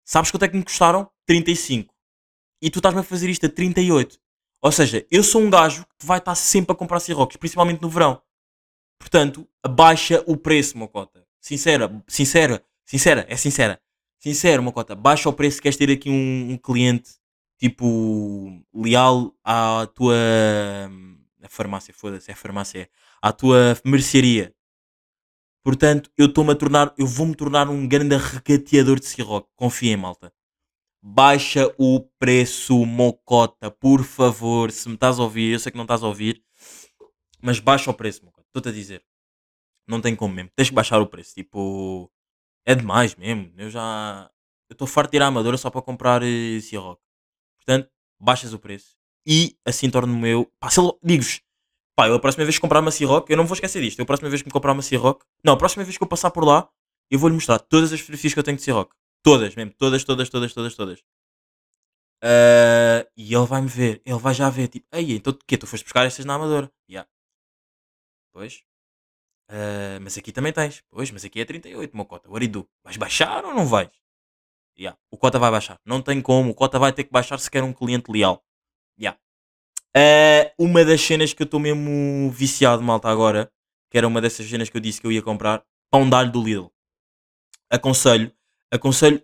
Sabes 0.05 0.33
quanto 0.33 0.45
é 0.45 0.49
que 0.49 0.57
me 0.57 0.65
custaram? 0.65 1.09
35 1.27 1.95
e 2.65 2.71
tu 2.71 2.79
estás-me 2.79 3.01
a 3.01 3.03
fazer 3.03 3.29
isto 3.29 3.45
a 3.45 3.49
38. 3.51 4.19
Ou 4.63 4.73
seja, 4.73 5.07
eu 5.11 5.23
sou 5.23 5.43
um 5.43 5.51
gajo 5.51 5.85
que 5.99 6.07
vai 6.07 6.17
estar 6.17 6.35
sempre 6.35 6.73
a 6.73 6.75
comprar 6.75 6.99
Cirocs, 6.99 7.37
principalmente 7.37 7.83
no 7.83 7.91
verão. 7.91 8.23
Portanto, 8.99 9.47
abaixa 9.63 10.25
o 10.27 10.35
preço, 10.35 10.79
Mocota. 10.79 11.27
Sincera, 11.39 12.03
sincera, 12.09 12.65
sincera, 12.87 13.27
é 13.29 13.37
sincera. 13.37 13.79
Sincero, 14.19 14.63
Mocota, 14.63 14.95
baixa 14.95 15.29
o 15.29 15.33
preço 15.35 15.57
se 15.57 15.63
queres 15.63 15.77
ter 15.77 15.91
aqui 15.91 16.09
um, 16.09 16.53
um 16.53 16.57
cliente 16.57 17.11
tipo 17.59 18.65
leal 18.73 19.35
à 19.45 19.87
tua 19.95 20.17
a 21.45 21.49
farmácia, 21.49 21.93
foda-se, 21.95 22.31
é 22.31 22.35
farmácia, 22.35 22.89
à 23.23 23.33
tua 23.33 23.79
mercearia. 23.85 24.55
Portanto, 25.63 26.11
eu 26.17 26.27
estou-me 26.27 26.53
a 26.53 26.55
tornar, 26.55 26.95
eu 26.99 27.07
vou-me 27.07 27.35
tornar 27.35 27.69
um 27.69 27.87
grande 27.89 28.17
regateador 28.17 29.01
de 29.01 29.07
Ciroc. 29.07 29.49
Confiem, 29.57 29.97
malta. 29.97 30.33
Baixa 31.03 31.75
o 31.79 32.01
preço, 32.19 32.85
mocota, 32.87 33.71
por 33.71 34.05
favor. 34.05 34.71
Se 34.71 34.89
me 34.89 34.95
estás 34.95 35.19
a 35.19 35.23
ouvir, 35.23 35.53
eu 35.53 35.59
sei 35.59 35.73
que 35.73 35.79
não 35.79 35.85
estás 35.85 36.03
a 36.03 36.09
ouvir, 36.09 36.43
mas 37.43 37.61
baixa 37.61 37.91
o 37.91 37.95
preço, 37.95 38.25
mocota. 38.25 38.47
Estou-te 38.49 38.69
a 38.69 38.73
dizer. 38.73 39.05
Não 39.87 40.01
tem 40.01 40.17
como 40.17 40.35
mesmo. 40.35 40.51
Tens 40.57 40.71
que 40.71 40.75
baixar 40.75 41.01
o 41.01 41.07
preço. 41.07 41.35
Tipo, 41.35 42.11
é 42.67 42.75
demais 42.75 43.15
mesmo. 43.15 43.53
Eu 43.57 43.71
já. 43.71 44.31
Eu 44.69 44.75
estou 44.75 44.87
farto 44.87 45.11
de 45.11 45.19
ir 45.19 45.23
à 45.23 45.27
Amadora 45.27 45.57
só 45.59 45.71
para 45.71 45.83
comprar 45.83 46.23
uh, 46.23 46.61
Ciroc. 46.61 47.01
Portanto, 47.57 47.91
baixas 48.19 48.53
o 48.55 48.59
preço. 48.59 48.97
E 49.27 49.57
assim 49.65 49.91
torno-me 49.91 50.29
eu. 50.29 50.53
Pá, 50.59 50.71
se 50.71 50.81
digo-vos, 51.03 51.41
pá, 51.97 52.09
eu 52.09 52.15
a 52.15 52.21
próxima 52.21 52.45
vez 52.45 52.57
que 52.57 52.61
comprar 52.61 52.81
uma 52.81 52.91
Ciroc, 52.91 53.29
eu 53.31 53.37
não 53.37 53.47
vou 53.47 53.55
esquecer 53.55 53.81
disto. 53.81 53.99
Eu 53.99 54.05
a 54.05 54.07
próxima 54.07 54.29
vez 54.29 54.43
que 54.43 54.49
me 54.49 54.53
comprar 54.53 54.73
uma 54.73 54.83
Ciroc, 54.83 55.23
não, 55.43 55.55
a 55.55 55.57
próxima 55.57 55.85
vez 55.85 55.97
que 55.97 56.03
eu 56.03 56.09
passar 56.09 56.31
por 56.31 56.45
lá, 56.45 56.69
eu 57.11 57.19
vou-lhe 57.19 57.35
mostrar 57.35 57.59
todas 57.59 57.93
as 57.93 58.01
fotografias 58.01 58.35
que 58.35 58.39
eu 58.39 58.45
tenho 58.45 58.57
de 58.57 58.63
Ciroc. 58.63 58.93
Todas, 59.23 59.55
mesmo. 59.55 59.73
Todas, 59.79 60.05
todas, 60.05 60.29
todas, 60.29 60.53
todas, 60.53 60.75
todas. 60.75 61.01
Uh, 62.23 63.05
e 63.17 63.35
ele 63.35 63.47
vai-me 63.47 63.69
ver. 63.69 64.03
Ele 64.05 64.19
vai 64.19 64.35
já 64.35 64.49
ver. 64.51 64.69
Tipo, 64.69 64.87
aí, 64.93 65.13
então 65.15 65.33
o 65.33 65.39
quê? 65.47 65.57
Tu 65.57 65.67
foste 65.67 65.85
buscar 65.85 66.07
estas 66.07 66.25
na 66.25 66.35
Amadora? 66.35 66.71
Yeah. 66.89 67.09
Pois. 68.33 68.63
Uh, 69.51 70.01
mas 70.03 70.17
aqui 70.19 70.33
também 70.33 70.53
tens. 70.53 70.83
Pois, 70.91 71.11
mas 71.11 71.25
aqui 71.25 71.41
é 71.41 71.45
38, 71.45 71.97
meu 71.97 72.05
cota. 72.05 72.29
Do? 72.49 72.69
Vais 72.83 72.97
baixar 72.97 73.45
ou 73.45 73.55
não 73.55 73.67
vais? 73.67 73.91
Yeah. 74.79 74.99
O 75.11 75.17
cota 75.17 75.39
vai 75.39 75.51
baixar. 75.51 75.79
Não 75.85 76.03
tem 76.03 76.21
como. 76.21 76.51
O 76.51 76.55
cota 76.55 76.79
vai 76.79 76.93
ter 76.93 77.05
que 77.05 77.13
baixar 77.13 77.39
se 77.39 77.51
quer 77.51 77.63
um 77.63 77.73
cliente 77.73 78.11
leal. 78.11 78.45
Yeah. 78.99 79.19
Uh, 79.97 80.65
uma 80.65 80.85
das 80.85 81.01
cenas 81.01 81.33
que 81.33 81.43
eu 81.43 81.45
estou 81.45 81.61
mesmo 81.61 82.31
viciado, 82.31 82.83
malta, 82.83 83.09
agora, 83.09 83.51
que 83.91 83.99
era 83.99 84.09
uma 84.09 84.21
dessas 84.21 84.49
cenas 84.49 84.69
que 84.69 84.77
eu 84.77 84.81
disse 84.81 85.01
que 85.01 85.07
eu 85.07 85.13
ia 85.13 85.23
comprar, 85.23 85.65
pão 85.91 86.09
de 86.09 86.17
alho 86.17 86.33
do 86.33 86.43
Lidl. 86.43 86.71
Aconselho 87.71 88.33
aconselho 88.75 89.23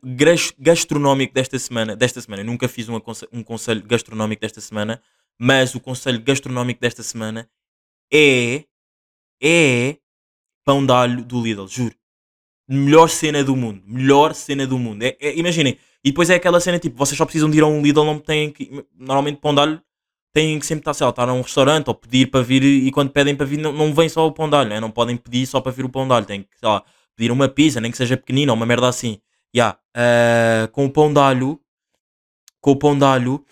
gastronómico 0.56 1.34
desta 1.34 1.58
semana. 1.58 1.96
Desta 1.96 2.20
semana, 2.20 2.42
eu 2.42 2.46
nunca 2.46 2.68
fiz 2.68 2.88
um, 2.88 3.00
um 3.32 3.42
conselho 3.42 3.82
gastronómico 3.82 4.40
desta 4.40 4.60
semana, 4.60 5.02
mas 5.38 5.74
o 5.74 5.80
conselho 5.80 6.22
gastronómico 6.22 6.80
desta 6.80 7.02
semana 7.02 7.50
é. 8.12 8.64
É. 9.42 9.96
Pão 10.64 10.84
de 10.84 10.92
alho 10.92 11.24
do 11.24 11.42
Lidl, 11.42 11.66
juro. 11.66 11.94
Melhor 12.68 13.08
cena 13.08 13.42
do 13.42 13.56
mundo. 13.56 13.82
Melhor 13.84 14.34
cena 14.34 14.66
do 14.66 14.78
mundo. 14.78 15.02
É, 15.02 15.16
é, 15.20 15.36
imaginem. 15.36 15.76
E 16.04 16.10
depois 16.10 16.30
é 16.30 16.34
aquela 16.34 16.60
cena 16.60 16.78
tipo, 16.78 16.96
vocês 16.96 17.16
só 17.16 17.24
precisam 17.24 17.50
de 17.50 17.58
ir 17.58 17.62
a 17.62 17.66
um 17.66 17.82
Lidl, 17.82 18.04
não 18.04 18.18
têm 18.18 18.50
que. 18.50 18.84
Normalmente 18.98 19.38
pão 19.38 19.54
de 19.54 19.60
alho 19.60 19.82
têm 20.32 20.58
que 20.58 20.66
sempre 20.66 20.82
estar, 20.82 20.94
sei 20.94 21.04
lá, 21.04 21.10
estar 21.10 21.28
a 21.28 21.32
um 21.32 21.42
restaurante 21.42 21.88
ou 21.88 21.94
pedir 21.94 22.30
para 22.30 22.42
vir 22.42 22.62
e 22.62 22.90
quando 22.90 23.10
pedem 23.10 23.34
para 23.34 23.46
vir 23.46 23.58
não, 23.58 23.72
não 23.72 23.92
vem 23.92 24.08
só 24.08 24.26
o 24.26 24.32
pão 24.32 24.48
de 24.48 24.56
alho, 24.56 24.70
né? 24.70 24.80
não 24.80 24.90
podem 24.90 25.16
pedir 25.16 25.46
só 25.46 25.60
para 25.60 25.72
vir 25.72 25.84
o 25.84 25.88
pão 25.88 26.06
de 26.06 26.14
alho, 26.14 26.26
têm 26.26 26.42
que, 26.42 26.48
sei 26.58 26.68
lá, 26.68 26.82
pedir 27.16 27.30
uma 27.30 27.48
pizza, 27.48 27.80
nem 27.80 27.90
que 27.90 27.96
seja 27.96 28.16
pequenina 28.16 28.52
ou 28.52 28.56
uma 28.56 28.66
merda 28.66 28.88
assim. 28.88 29.20
Yeah. 29.54 29.78
Uh, 29.96 30.68
com 30.70 30.86
o 30.86 30.90
pão 30.90 31.12
de 31.12 31.18
alho, 31.18 31.60
com 32.60 32.70
o 32.72 32.76
pão 32.76 32.96
de 32.96 33.04
alho, 33.04 33.44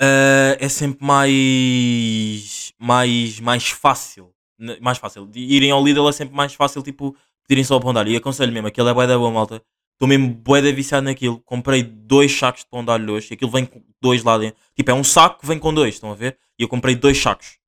uh, 0.00 0.56
é 0.58 0.68
sempre 0.68 1.04
mais, 1.04 2.72
mais, 2.78 3.40
mais 3.40 3.68
fácil. 3.68 4.32
Mais 4.80 4.98
fácil. 4.98 5.26
De 5.26 5.40
irem 5.40 5.70
ao 5.70 5.84
Lidl 5.84 6.08
é 6.08 6.12
sempre 6.12 6.34
mais 6.34 6.54
fácil, 6.54 6.82
tipo, 6.82 7.16
pedirem 7.46 7.64
só 7.64 7.76
o 7.76 7.80
pão 7.80 7.92
de 7.92 7.98
alho. 7.98 8.10
E 8.10 8.16
aconselho 8.16 8.52
mesmo, 8.52 8.68
aquilo 8.68 8.88
é 8.88 8.94
bué 8.94 9.06
da 9.06 9.18
boa, 9.18 9.30
malta. 9.30 9.62
Estou 9.98 10.06
mesmo 10.06 10.32
bué 10.32 10.62
da 10.62 10.70
viciado 10.70 11.06
naquilo. 11.06 11.40
Comprei 11.40 11.82
dois 11.82 12.32
sacos 12.32 12.62
de 12.62 12.68
pão 12.68 12.84
de 12.84 12.92
alho 12.92 13.14
hoje. 13.14 13.28
E 13.32 13.34
aquilo 13.34 13.50
vem 13.50 13.66
com 13.66 13.82
dois 14.00 14.22
lá 14.22 14.38
dentro. 14.38 14.60
Tipo, 14.76 14.92
é 14.92 14.94
um 14.94 15.02
saco 15.02 15.40
que 15.40 15.46
vem 15.46 15.58
com 15.58 15.74
dois, 15.74 15.94
estão 15.94 16.12
a 16.12 16.14
ver? 16.14 16.38
E 16.56 16.62
eu 16.62 16.68
comprei 16.68 16.94
dois 16.94 17.20
sacos. 17.20 17.58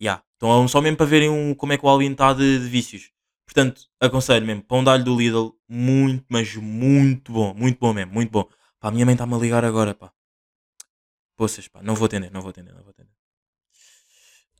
Yeah. 0.00 0.22
Então 0.36 0.66
só 0.66 0.80
mesmo 0.80 0.96
para 0.96 1.04
verem 1.04 1.28
um, 1.28 1.54
como 1.54 1.74
é 1.74 1.76
que 1.76 1.84
o 1.84 1.88
Alvin 1.90 2.12
está 2.12 2.32
de, 2.32 2.58
de 2.58 2.66
vícios. 2.66 3.10
Portanto, 3.44 3.82
aconselho 4.00 4.46
mesmo, 4.46 4.62
pão 4.62 4.82
de 4.82 4.88
alho 4.88 5.04
do 5.04 5.14
Lidl, 5.14 5.54
muito, 5.68 6.24
mas 6.28 6.54
muito 6.56 7.32
bom, 7.32 7.52
muito 7.52 7.78
bom 7.78 7.92
mesmo, 7.92 8.12
muito 8.12 8.30
bom. 8.30 8.48
Pá, 8.78 8.88
a 8.88 8.90
minha 8.90 9.04
mãe 9.04 9.14
está-me 9.14 9.34
a 9.34 9.38
ligar 9.38 9.64
agora, 9.64 9.92
pá. 9.92 10.10
Poças, 11.36 11.68
pá, 11.68 11.82
não 11.82 11.94
vou 11.94 12.06
atender, 12.06 12.30
não 12.30 12.40
vou 12.40 12.50
atender, 12.50 12.72
não 12.72 12.80
vou 12.82 12.90
atender. 12.90 13.12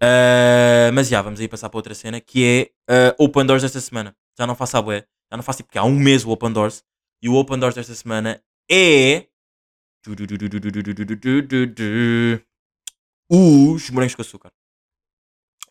Uh, 0.03 0.93
mas 0.93 1.09
já, 1.09 1.23
vamos 1.23 1.41
aí 1.41 1.47
passar 1.47 1.71
para 1.71 1.79
outra 1.79 1.95
cena, 1.95 2.21
que 2.21 2.73
é 2.89 3.13
uh, 3.13 3.25
Open 3.25 3.47
Doors 3.47 3.63
desta 3.63 3.81
semana. 3.81 4.17
Já 4.37 4.47
não 4.47 4.55
faço 4.55 4.77
a 4.77 4.83
bué, 4.83 5.07
já 5.31 5.37
não 5.37 5.43
faço 5.43 5.59
tipo, 5.59 5.69
porque 5.69 5.79
há 5.79 5.85
um 5.85 5.99
mês 5.99 6.25
o 6.25 6.31
Open 6.31 6.53
Doors. 6.53 6.85
E 7.23 7.29
o 7.29 7.35
Open 7.35 7.59
Doors 7.59 7.75
desta 7.75 7.95
semana 7.95 8.43
é... 8.71 9.27
Os 13.31 13.91
morangos 13.91 14.15
com 14.15 14.23
açúcar. 14.23 14.53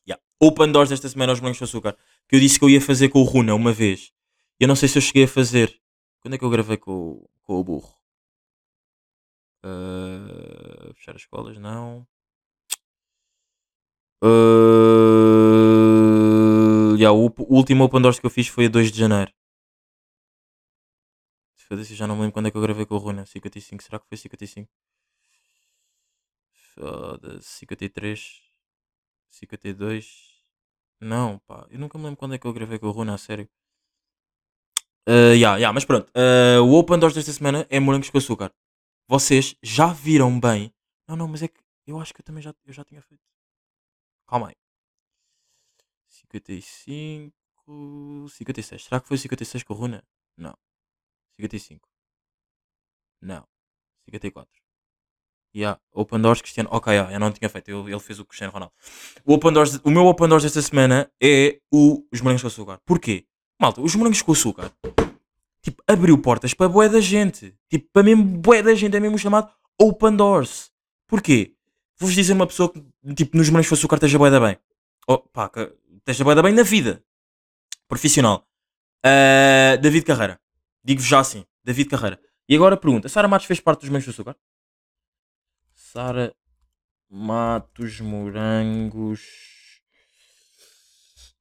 Yeah. 0.07 0.21
Open 0.41 0.71
Doors 0.71 0.89
desta 0.89 1.09
semana, 1.09 1.33
os 1.33 1.39
morangos 1.39 1.57
com 1.59 1.65
açúcar 1.65 1.97
que 2.27 2.35
eu 2.35 2.39
disse 2.39 2.59
que 2.59 2.65
eu 2.65 2.69
ia 2.69 2.81
fazer 2.81 3.09
com 3.09 3.19
o 3.19 3.23
Runa 3.23 3.55
uma 3.55 3.73
vez. 3.73 4.11
Eu 4.59 4.67
não 4.67 4.75
sei 4.75 4.87
se 4.87 4.97
eu 4.97 5.01
cheguei 5.01 5.23
a 5.23 5.27
fazer. 5.27 5.79
Quando 6.21 6.35
é 6.35 6.37
que 6.37 6.43
eu 6.45 6.49
gravei 6.49 6.77
com, 6.77 6.91
o- 6.91 7.29
com 7.43 7.59
o 7.59 7.63
burro? 7.63 7.93
Ah, 9.63 10.91
fechar 10.95 11.15
as 11.15 11.21
escolas, 11.21 11.57
não. 11.57 12.07
Ah, 14.21 14.27
yeah, 16.97 17.11
o, 17.11 17.27
o 17.27 17.55
último 17.57 17.83
Open 17.83 18.01
Doors 18.01 18.19
que 18.19 18.25
eu 18.25 18.29
fiz 18.29 18.47
foi 18.47 18.65
a 18.65 18.69
2 18.69 18.91
de 18.91 18.99
janeiro. 18.99 19.31
Foda-se, 21.69 21.93
já 21.93 22.07
não 22.07 22.15
me 22.15 22.21
lembro 22.21 22.33
quando 22.33 22.47
é 22.47 22.51
que 22.51 22.57
eu 22.57 22.61
gravei 22.61 22.83
com 22.83 22.95
o 22.95 22.97
Runa. 22.97 23.27
55, 23.27 23.83
será 23.83 23.99
que 23.99 24.07
foi 24.07 24.17
55? 24.17 24.67
Foda-se, 26.73 27.47
53, 27.59 28.41
52. 29.29 30.43
Não, 30.99 31.37
pá, 31.39 31.67
eu 31.69 31.77
nunca 31.77 31.95
me 31.99 32.05
lembro 32.05 32.17
quando 32.17 32.33
é 32.33 32.39
que 32.39 32.47
eu 32.47 32.53
gravei 32.53 32.79
com 32.79 32.87
o 32.87 32.91
Runa, 32.91 33.13
a 33.13 33.17
sério. 33.19 33.47
Uh, 35.07 35.33
yeah, 35.33 35.57
yeah, 35.57 35.71
mas 35.71 35.85
pronto, 35.85 36.09
uh, 36.09 36.61
o 36.63 36.73
Open 36.73 36.97
Doors 36.99 37.13
desta 37.13 37.31
semana 37.31 37.67
é 37.69 37.79
morangos 37.79 38.09
com 38.09 38.17
açúcar. 38.17 38.51
Vocês 39.07 39.55
já 39.61 39.93
viram 39.93 40.39
bem? 40.39 40.73
Não, 41.07 41.15
não, 41.15 41.27
mas 41.27 41.43
é 41.43 41.47
que 41.47 41.59
eu 41.85 41.99
acho 41.99 42.13
que 42.15 42.21
eu 42.21 42.25
também 42.25 42.41
já, 42.41 42.53
eu 42.65 42.73
já 42.73 42.83
tinha 42.83 43.01
feito. 43.01 43.23
Calma 44.27 44.49
aí. 44.49 44.55
55, 46.07 47.31
56. 48.29 48.83
Será 48.85 48.99
que 48.99 49.07
foi 49.07 49.17
56 49.17 49.63
com 49.63 49.73
o 49.73 49.77
Runa? 49.77 50.03
Não. 50.35 50.55
55. 51.39 51.87
Não. 53.21 53.45
54. 54.05 54.49
Yeah. 55.55 55.79
Open 55.91 56.21
Doors 56.21 56.41
Cristiano. 56.41 56.69
Ok, 56.71 56.91
yeah, 56.93 57.11
eu 57.13 57.19
não 57.19 57.31
tinha 57.31 57.49
feito. 57.49 57.69
eu- 57.69 57.87
ele 57.89 57.99
fez 57.99 58.19
o 58.19 58.25
Cristiano 58.25 58.53
Ronaldo. 58.53 58.73
O, 59.25 59.33
Open 59.33 59.51
Doors, 59.53 59.79
o 59.83 59.89
meu 59.89 60.05
Open 60.05 60.27
Doors 60.27 60.43
desta 60.43 60.61
semana 60.61 61.11
é 61.21 61.59
o, 61.71 62.05
os 62.11 62.21
morangos 62.21 62.41
com 62.41 62.47
açúcar. 62.47 62.79
Porquê? 62.85 63.25
Malta, 63.59 63.81
os 63.81 63.95
morangos 63.95 64.21
com 64.21 64.31
açúcar 64.31 64.71
tipo, 65.61 65.83
abriu 65.87 66.17
portas 66.21 66.53
para 66.53 66.69
bué 66.69 66.87
da 66.87 67.01
gente. 67.01 67.55
Tipo, 67.69 67.89
para 67.91 68.03
mesmo 68.03 68.23
bué 68.23 68.61
da 68.61 68.73
gente. 68.75 68.95
É 68.95 68.99
mesmo 68.99 69.17
chamado 69.17 69.51
Open 69.79 70.15
Doors. 70.15 70.71
Porquê? 71.07 71.55
Vou-vos 71.97 72.15
dizer 72.15 72.33
uma 72.33 72.47
pessoa 72.47 72.71
que, 72.71 72.81
tipo, 73.15 73.35
nos 73.35 73.49
morangos 73.49 73.67
com 73.69 73.75
açúcar 73.75 73.95
esteja 73.95 74.17
bué 74.17 74.29
da 74.29 74.39
bem. 74.39 74.57
Oh, 75.07 75.17
pá, 75.19 75.49
que 75.49 75.73
esteja 75.97 76.23
bué 76.23 76.35
da 76.35 76.41
bem 76.43 76.53
na 76.53 76.63
vida. 76.63 77.03
Profissional. 77.87 78.47
Ah, 79.03 79.75
David 79.81 80.05
Carreira. 80.05 80.39
Digo-vos 80.83 81.07
já 81.07 81.19
assim. 81.19 81.45
David 81.63 81.89
Carreira. 81.89 82.19
E 82.47 82.55
agora 82.55 82.77
pergunta. 82.77 83.09
Sara 83.09 83.27
Matos 83.27 83.47
fez 83.47 83.59
parte 83.59 83.81
dos 83.81 83.89
morangos 83.89 84.05
com 84.05 84.11
açúcar? 84.11 84.35
Sara 85.73 86.35
Matos 87.09 87.99
Morangos. 87.99 89.21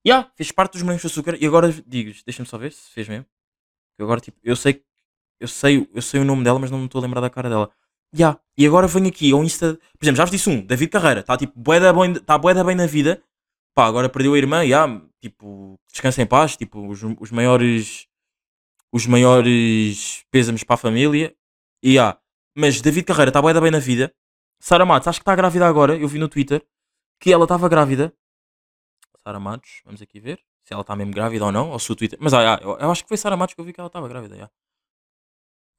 Ya, 0.07 0.31
fez 0.37 0.51
parte 0.53 0.73
dos 0.73 0.83
morangos 0.83 1.03
com 1.03 1.09
açúcar. 1.09 1.37
E 1.41 1.47
agora 1.47 1.73
digo-vos, 1.87 2.23
deixa-me 2.23 2.49
só 2.49 2.57
ver 2.57 2.73
se 2.73 2.91
fez 2.91 3.09
mesmo. 3.09 3.27
Eu 3.99 4.07
agora, 4.07 4.21
tipo, 4.21 4.39
eu 4.43 4.57
sei, 4.57 4.83
eu 5.41 5.49
sei, 5.49 5.89
eu 5.93 6.03
sei 6.03 6.21
o 6.21 6.25
nome 6.25 6.45
dela, 6.45 6.59
mas 6.59 6.71
não 6.71 6.79
me 6.79 6.87
estou 6.87 7.01
a 7.01 7.03
lembrar 7.03 7.21
da 7.21 7.31
cara 7.31 7.49
dela. 7.49 7.71
Ya, 8.15 8.39
e 8.57 8.67
agora 8.67 8.87
venho 8.87 9.09
aqui 9.09 9.33
ao 9.33 9.45
Insta. 9.45 9.79
Por 9.99 10.05
exemplo, 10.05 10.17
já 10.17 10.25
vos 10.25 10.31
disse 10.31 10.49
um, 10.49 10.65
David 10.65 10.91
Carreira. 10.91 11.21
Está 11.21 11.37
tipo, 11.37 11.53
bué 11.59 11.79
da 11.79 11.93
bem, 11.93 12.15
tá 12.15 12.39
bué 12.39 12.55
da 12.55 12.65
bem 12.65 12.75
na 12.75 12.87
vida. 12.87 13.23
Pá, 13.75 13.87
agora 13.87 14.09
perdeu 14.09 14.35
a 14.35 14.39
irmã. 14.39 14.65
Ya, 14.65 14.87
tipo, 15.21 15.79
descansa 15.93 16.23
em 16.23 16.27
paz. 16.27 16.57
Tipo, 16.57 16.89
os, 16.89 17.01
os 17.21 17.31
maiores. 17.31 18.08
Os 18.93 19.07
maiores 19.07 20.25
pêsames 20.31 20.65
para 20.65 20.75
a 20.75 20.79
família. 20.79 21.37
E 21.83 21.95
ya, 21.95 22.19
mas 22.55 22.81
David 22.81 23.05
Carreira 23.05 23.31
está 23.31 23.41
bem 23.43 23.71
na 23.71 23.79
vida. 23.79 24.15
Sara 24.61 24.85
Matos, 24.85 25.09
acho 25.09 25.21
que 25.21 25.23
está 25.23 25.37
grávida 25.37 25.67
agora. 25.67 25.97
Eu 25.97 26.09
vi 26.09 26.19
no 26.19 26.29
Twitter 26.29 26.67
que 27.21 27.33
ela 27.33 27.45
estava 27.45 27.69
grávida. 27.69 28.13
Sara 29.23 29.39
Matos, 29.39 29.83
vamos 29.85 30.03
aqui 30.03 30.19
ver 30.21 30.43
se 30.65 30.75
ela 30.75 30.83
está 30.83 30.95
mesmo 30.95 31.15
grávida 31.15 31.47
ou 31.47 31.53
não, 31.53 31.71
ou 31.71 31.79
se 31.79 31.91
o 31.91 31.97
Twitter. 31.97 32.19
Mas 32.21 32.35
ah, 32.35 32.57
ah, 32.57 32.59
eu, 32.61 32.79
eu 32.79 32.91
acho 32.91 33.03
que 33.03 33.09
foi 33.09 33.17
Sara 33.17 33.37
Matos 33.37 33.55
que 33.55 33.61
eu 33.61 33.65
vi 33.65 33.73
que 33.73 33.81
ela 33.81 33.87
estava 33.87 34.07
grávida. 34.07 34.51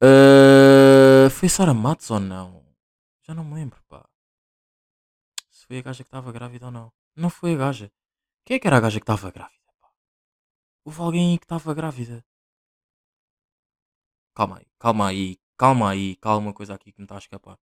Ah, 0.02 1.30
foi 1.30 1.48
Sara 1.48 1.72
Matos 1.72 2.10
ou 2.10 2.18
não? 2.18 2.64
Já 3.22 3.34
não 3.34 3.44
me 3.44 3.54
lembro, 3.54 3.80
pá. 3.88 4.08
Se 5.48 5.66
foi 5.66 5.78
a 5.78 5.82
gaja 5.82 6.02
que 6.02 6.08
estava 6.08 6.32
grávida 6.32 6.66
ou 6.66 6.72
não. 6.72 6.92
Não 7.14 7.30
foi 7.30 7.54
a 7.54 7.56
gaja. 7.56 7.92
Quem 8.44 8.56
é 8.56 8.58
que 8.58 8.66
era 8.66 8.78
a 8.78 8.80
gaja 8.80 8.98
que 8.98 9.04
estava 9.04 9.30
grávida? 9.30 9.60
Houve 10.84 11.00
alguém 11.00 11.38
que 11.38 11.44
estava 11.44 11.72
grávida. 11.72 12.24
Calma 14.34 14.58
aí, 14.58 14.66
calma 14.78 15.08
aí, 15.08 15.38
calma 15.56 15.90
aí, 15.90 16.16
calma 16.16 16.52
coisa 16.52 16.74
aqui 16.74 16.92
que 16.92 17.00
me 17.00 17.04
está 17.04 17.16
a 17.16 17.18
escapar. 17.18 17.58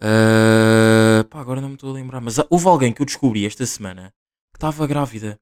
Ah, 0.00 1.24
pá, 1.28 1.40
agora 1.40 1.60
não 1.60 1.68
me 1.68 1.74
estou 1.74 1.90
a 1.90 1.92
lembrar. 1.92 2.20
Mas 2.20 2.36
houve 2.50 2.66
alguém 2.68 2.92
que 2.92 3.02
eu 3.02 3.06
descobri 3.06 3.44
esta 3.44 3.66
semana 3.66 4.14
que 4.52 4.56
estava 4.56 4.86
grávida. 4.86 5.40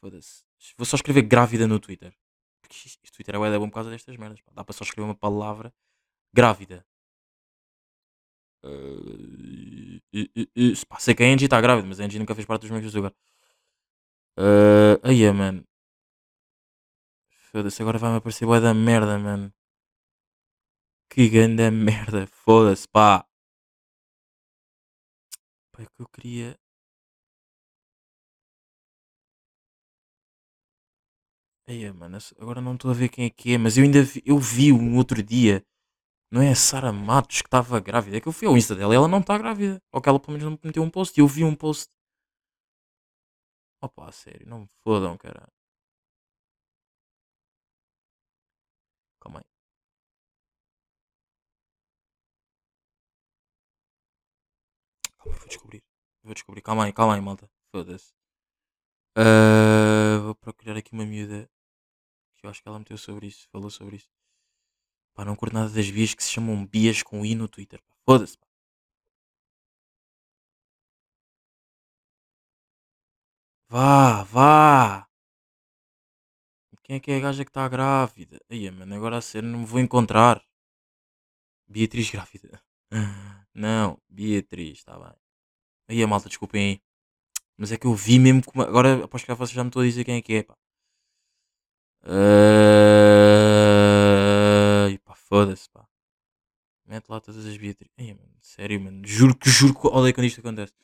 Foda-se. 0.00 0.44
Vou 0.76 0.84
só 0.86 0.96
escrever 0.96 1.22
grávida 1.22 1.66
no 1.66 1.78
Twitter. 1.78 2.14
Porque 2.60 2.76
isto 2.88 3.12
Twitter 3.12 3.36
é 3.36 3.58
bom 3.58 3.68
por 3.68 3.74
causa 3.74 3.90
destas 3.90 4.16
merdas. 4.16 4.40
Dá 4.52 4.64
para 4.64 4.74
só 4.74 4.84
escrever 4.84 5.08
uma 5.08 5.14
palavra 5.14 5.72
grávida. 6.32 6.84
Uh, 8.64 10.00
uh, 10.12 10.40
uh, 10.40 10.72
uh, 10.72 10.86
pá, 10.88 10.98
sei 10.98 11.14
que 11.14 11.22
a 11.22 11.26
Angie 11.26 11.44
está 11.44 11.60
grávida, 11.60 11.86
mas 11.86 12.00
a 12.00 12.04
Angie 12.04 12.18
nunca 12.18 12.34
fez 12.34 12.46
parte 12.46 12.62
dos 12.62 12.70
meus 12.70 12.90
jogadores. 12.90 13.16
Uh, 14.36 14.98
aí, 15.04 15.22
é, 15.22 15.32
mano. 15.32 15.64
Foda-se, 17.48 17.80
agora 17.80 17.98
vai-me 18.02 18.18
aparecer 18.18 18.46
bué 18.48 18.58
da 18.60 18.72
merda, 18.86 19.14
mano. 19.26 19.46
Que 21.10 21.28
grande 21.34 21.68
merda. 21.88 22.22
Foda-se, 22.42 22.86
pá. 22.94 23.26
Pá, 25.72 25.82
é 25.82 25.86
que 25.86 26.02
eu 26.02 26.08
queria. 26.08 26.58
Aí, 31.68 31.90
mano, 31.92 32.18
agora 32.40 32.60
não 32.60 32.74
estou 32.74 32.90
a 32.90 32.94
ver 32.94 33.08
quem 33.08 33.24
é 33.26 33.30
que 33.30 33.52
é, 33.54 33.58
mas 33.58 33.76
eu 33.76 33.84
ainda 33.84 34.02
vi, 34.02 34.22
eu 34.24 34.38
vi 34.38 34.72
um 34.72 34.96
outro 34.96 35.22
dia. 35.22 35.64
Não 36.32 36.42
é 36.42 36.50
a 36.50 36.56
Sara 36.56 36.92
Matos 36.92 37.42
que 37.42 37.48
estava 37.48 37.80
grávida. 37.80 38.18
É 38.18 38.20
que 38.20 38.28
eu 38.28 38.32
fui 38.32 38.48
ao 38.48 38.56
Insta 38.56 38.74
dela 38.74 38.94
e 38.94 38.96
ela 38.96 39.08
não 39.08 39.20
está 39.20 39.38
grávida. 39.38 39.80
Ou 39.92 40.00
que 40.02 40.08
ela 40.08 40.20
pelo 40.20 40.38
menos 40.38 40.50
não 40.52 40.60
meteu 40.64 40.82
um 40.82 40.90
post. 40.90 41.18
E 41.18 41.22
eu 41.22 41.28
vi 41.28 41.44
um 41.44 41.54
post. 41.54 41.88
Opa, 43.80 44.08
a 44.08 44.12
sério, 44.12 44.46
não 44.46 44.60
me 44.60 44.68
fodam, 44.84 45.16
cara. 45.16 45.50
Calma 49.20 49.40
aí. 49.40 49.46
Vou 55.26 55.46
descobrir. 55.48 55.82
Vou 56.22 56.34
descobrir. 56.34 56.62
Calma 56.62 56.84
aí, 56.84 56.92
calma 56.92 57.14
aí, 57.14 57.20
malta. 57.20 57.48
Foda-se. 57.70 58.12
Ah, 59.14 60.18
vou 60.22 60.34
procurar 60.34 60.76
aqui 60.76 60.92
uma 60.92 61.04
miúda. 61.06 61.48
Que 62.36 62.46
eu 62.46 62.50
acho 62.50 62.62
que 62.62 62.68
ela 62.68 62.78
meteu 62.78 62.98
sobre 62.98 63.26
isso. 63.26 63.48
Falou 63.50 63.70
sobre 63.70 63.96
isso. 63.96 64.08
Pá, 65.14 65.24
não 65.24 65.34
curto 65.34 65.54
nada 65.54 65.70
das 65.70 65.90
bias 65.90 66.14
que 66.14 66.22
se 66.22 66.30
chamam 66.30 66.64
bias 66.66 67.02
com 67.02 67.24
i 67.24 67.34
no 67.34 67.48
Twitter. 67.48 67.82
Foda-se. 68.04 68.36
Vá, 73.68 74.24
vá. 74.24 75.06
Quem 76.84 76.96
é 76.96 77.00
que 77.00 77.10
é 77.10 77.16
a 77.16 77.20
gaja 77.20 77.44
que 77.44 77.50
está 77.50 77.68
grávida? 77.68 78.38
Aí, 78.48 78.70
mano, 78.70 78.94
agora 78.94 79.18
a 79.18 79.20
ser 79.20 79.42
não 79.42 79.58
me 79.60 79.66
vou 79.66 79.80
encontrar. 79.80 80.40
Beatriz 81.68 82.10
grávida. 82.10 82.60
Não, 83.56 83.98
Beatriz, 84.08 84.78
está 84.78 84.98
bem. 84.98 85.14
Aí, 85.88 86.02
a 86.02 86.06
malta, 86.06 86.28
desculpem 86.28 86.62
aí. 86.62 86.82
Mas 87.56 87.72
é 87.72 87.78
que 87.78 87.86
eu 87.86 87.94
vi 87.94 88.18
mesmo. 88.18 88.44
Como... 88.44 88.62
Agora 88.62 89.04
aposto 89.04 89.26
que 89.26 89.34
vocês 89.34 89.52
já 89.52 89.64
me 89.64 89.70
estão 89.70 89.82
a 89.82 89.84
dizer 89.86 90.04
quem 90.04 90.16
é 90.16 90.22
que 90.22 90.34
é, 90.34 90.42
pá. 90.42 90.56
Ai, 94.88 94.98
pá, 94.98 95.14
foda-se, 95.14 95.68
pá. 95.70 95.88
Mete 96.86 97.08
lá 97.08 97.20
todas 97.20 97.46
as 97.46 97.56
Beatriz. 97.56 97.90
Ai, 97.98 98.14
mano, 98.14 98.36
sério, 98.40 98.80
mano. 98.80 99.06
Juro 99.06 99.34
que 99.36 99.48
juro 99.50 99.74
que 99.74 99.86
odeio 99.88 100.14
quando 100.14 100.26
isto 100.26 100.40
acontece. 100.40 100.74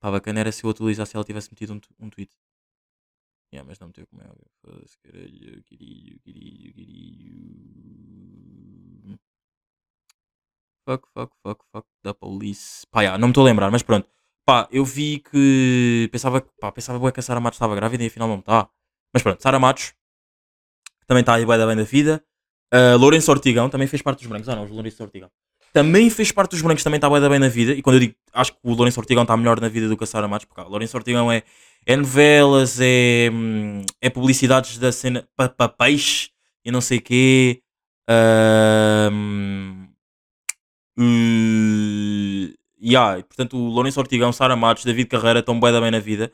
Pá, 0.00 0.10
bacana 0.10 0.40
era 0.40 0.52
se 0.52 0.64
eu 0.64 0.70
atualizasse 0.70 1.10
se 1.10 1.16
ela 1.16 1.24
tivesse 1.24 1.50
metido 1.50 1.74
um, 1.74 1.80
um 2.06 2.10
tweet. 2.10 2.34
Yeah, 3.52 3.66
mas 3.68 3.78
não 3.78 3.88
meteu 3.88 4.06
como 4.06 4.22
é 4.22 4.26
óbvio. 4.26 4.46
Foda-se, 4.62 4.98
caralho. 4.98 5.62
Queria, 5.64 6.18
queria, 6.20 6.72
queria. 6.72 7.58
Fuck, 10.88 11.06
fuck, 11.12 11.30
fuck, 11.42 11.60
fuck 11.70 11.86
da 12.02 12.14
police. 12.14 12.86
Pá, 12.90 13.02
yeah, 13.02 13.18
não 13.18 13.28
me 13.28 13.32
estou 13.32 13.42
a 13.42 13.44
lembrar, 13.44 13.70
mas 13.70 13.82
pronto. 13.82 14.08
Pá, 14.46 14.66
eu 14.72 14.86
vi 14.86 15.18
que. 15.18 16.08
Pensava, 16.10 16.40
pá, 16.58 16.72
pensava 16.72 17.12
que 17.12 17.20
a 17.20 17.22
Sara 17.22 17.40
Matos 17.40 17.56
estava 17.56 17.74
grávida 17.74 18.04
e 18.04 18.06
afinal 18.06 18.26
não 18.26 18.38
está. 18.38 18.70
Mas 19.12 19.22
pronto, 19.22 19.42
Sara 19.42 19.58
Matos. 19.58 19.92
Também 21.06 21.20
está 21.20 21.34
aí 21.34 21.44
bué 21.44 21.58
da 21.58 21.66
bem 21.66 21.76
da 21.76 21.82
vida. 21.82 22.24
Uh, 22.72 22.96
Lourenço 22.96 23.30
Ortigão 23.30 23.68
também 23.68 23.86
fez 23.86 24.00
parte 24.00 24.20
dos 24.20 24.28
brancos. 24.28 24.48
Ah 24.48 24.56
não, 24.56 24.64
o 24.64 24.72
Lourenço 24.72 25.02
Ortigão. 25.02 25.30
Também 25.74 26.08
fez 26.08 26.32
parte 26.32 26.52
dos 26.52 26.62
brancos, 26.62 26.82
também 26.82 26.96
está 26.96 27.06
bué 27.06 27.20
da 27.20 27.28
bem 27.28 27.38
na 27.38 27.48
vida. 27.48 27.72
E 27.72 27.82
quando 27.82 27.96
eu 27.96 28.00
digo, 28.00 28.14
acho 28.32 28.52
que 28.52 28.58
o 28.62 28.72
Lourenço 28.72 28.98
Ortigão 28.98 29.24
está 29.24 29.36
melhor 29.36 29.60
na 29.60 29.68
vida 29.68 29.88
do 29.88 29.96
que 29.96 30.04
a 30.04 30.06
Sara 30.06 30.26
Matos, 30.26 30.46
porque 30.46 30.62
ah, 30.62 30.64
o 30.64 30.70
Lourenço 30.70 30.96
Ortigão 30.96 31.30
é, 31.30 31.42
é 31.84 31.96
novelas, 31.96 32.78
é, 32.80 33.28
hum, 33.30 33.84
é 34.00 34.08
publicidades 34.08 34.78
da 34.78 34.90
cena 34.90 35.28
para 35.36 35.68
peixe 35.68 36.30
e 36.64 36.70
não 36.70 36.80
sei 36.80 36.96
o 36.96 37.02
quê. 37.02 37.62
Ahm, 38.08 39.77
Uh, 40.98 42.52
yeah, 42.82 43.22
portanto, 43.22 43.56
o 43.56 43.68
Lourenço 43.68 44.00
Ortigão, 44.00 44.32
Sara 44.32 44.56
Matos, 44.56 44.84
David 44.84 45.08
Carreira 45.08 45.40
estão 45.40 45.58
bué 45.58 45.70
da 45.70 45.80
bem 45.80 45.92
na 45.92 46.00
vida. 46.00 46.32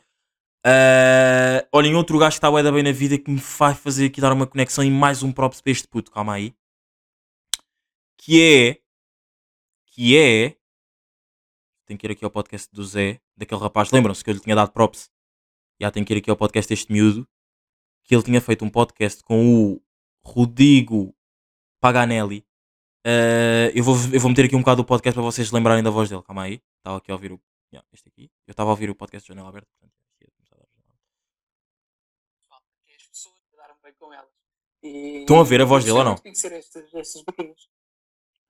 Ah, 0.66 1.66
olhem, 1.70 1.94
outro 1.94 2.18
gajo 2.18 2.30
que 2.30 2.38
está 2.38 2.50
bué 2.50 2.62
da 2.62 2.72
bem 2.72 2.82
na 2.82 2.92
vida 2.92 3.18
que 3.18 3.30
me 3.30 3.38
vai 3.38 3.74
fazer 3.74 4.06
aqui 4.06 4.20
dar 4.20 4.32
uma 4.32 4.46
conexão 4.46 4.82
e 4.82 4.90
mais 4.90 5.22
um 5.22 5.30
props 5.30 5.60
para 5.60 5.72
este 5.72 5.86
puto, 5.86 6.10
calma 6.10 6.32
aí. 6.32 6.54
Que 8.16 8.40
é. 8.40 8.80
Que 9.86 10.16
é. 10.16 10.56
Tenho 11.84 11.98
que 11.98 12.06
ir 12.06 12.12
aqui 12.12 12.24
ao 12.24 12.30
podcast 12.30 12.72
do 12.72 12.82
Zé, 12.82 13.20
daquele 13.36 13.60
rapaz. 13.60 13.90
Lembram-se 13.90 14.24
que 14.24 14.30
eu 14.30 14.34
lhe 14.34 14.40
tinha 14.40 14.56
dado 14.56 14.72
props? 14.72 15.10
Já 15.78 15.90
tenho 15.90 16.06
que 16.06 16.14
ir 16.14 16.18
aqui 16.18 16.30
ao 16.30 16.36
podcast 16.36 16.66
deste 16.66 16.90
miúdo. 16.90 17.28
Que 18.04 18.14
ele 18.14 18.22
tinha 18.22 18.40
feito 18.40 18.64
um 18.64 18.70
podcast 18.70 19.22
com 19.22 19.74
o 19.74 19.82
Rodrigo 20.24 21.14
Paganelli. 21.78 22.46
Ah, 23.04 23.70
eu, 23.74 23.84
vou, 23.84 23.94
eu 24.12 24.20
vou 24.20 24.30
meter 24.30 24.46
aqui 24.46 24.56
um 24.56 24.60
bocado 24.60 24.82
do 24.82 24.86
podcast 24.86 25.14
para 25.14 25.22
vocês 25.22 25.52
lembrarem 25.52 25.82
da 25.82 25.90
voz 25.90 26.08
dele. 26.08 26.22
Calma 26.22 26.44
aí. 26.44 26.62
Estava 26.78 26.96
aqui 26.96 27.10
a 27.10 27.14
ouvir 27.14 27.32
o. 27.32 27.40
Yeah, 27.72 27.86
este 27.92 28.08
aqui. 28.08 28.30
Eu 28.46 28.52
estava 28.52 28.70
a 28.70 28.72
ouvir 28.72 28.88
o 28.88 28.94
podcast 28.94 29.26
de 29.26 29.28
Janela 29.28 29.48
Aberta. 29.48 29.68
Portanto, 29.78 29.92
ia 30.22 30.28
começar 30.36 30.54
a 30.54 30.58
dar 30.58 30.68
janela. 30.74 30.98
que 32.86 32.94
as 32.94 33.02
pessoas 33.08 33.34
lidaram 33.52 33.74
bem 33.82 33.92
com 33.98 34.12
elas. 34.12 34.30
E 34.82 35.20
Estão 35.20 35.40
a 35.40 35.44
ver 35.44 35.60
a 35.60 35.64
voz 35.64 35.84
dele 35.84 35.98
ou 35.98 36.04
não? 36.04 36.14
Tem 36.16 36.32
que 36.32 36.38
ser 36.38 36.52
estas, 36.52 36.94
estas. 36.94 37.24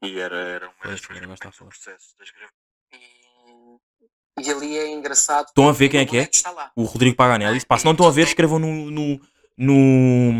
E 0.02 0.18
era, 0.18 0.36
era 0.36 0.68
um 0.68 0.72
Pois, 0.82 1.00
o 1.02 1.06
processo 1.06 2.14
das 2.18 2.30
gravações. 2.30 2.54
E, 2.92 4.42
e 4.42 4.50
ali 4.50 4.76
é 4.76 4.92
engraçado. 4.92 5.46
Estão 5.46 5.68
a 5.68 5.72
ver 5.72 5.88
quem 5.88 6.00
é 6.00 6.02
o 6.02 6.06
que 6.06 6.18
é? 6.18 6.28
o 6.76 6.84
Rodrigo 6.84 7.16
Paganelli. 7.16 7.64
Pá, 7.64 7.78
se 7.78 7.84
não 7.84 7.92
estão 7.92 8.06
a 8.06 8.10
ver, 8.10 8.26
escrevam 8.26 8.58
no, 8.58 8.90
no, 8.90 9.20
no, 9.56 10.32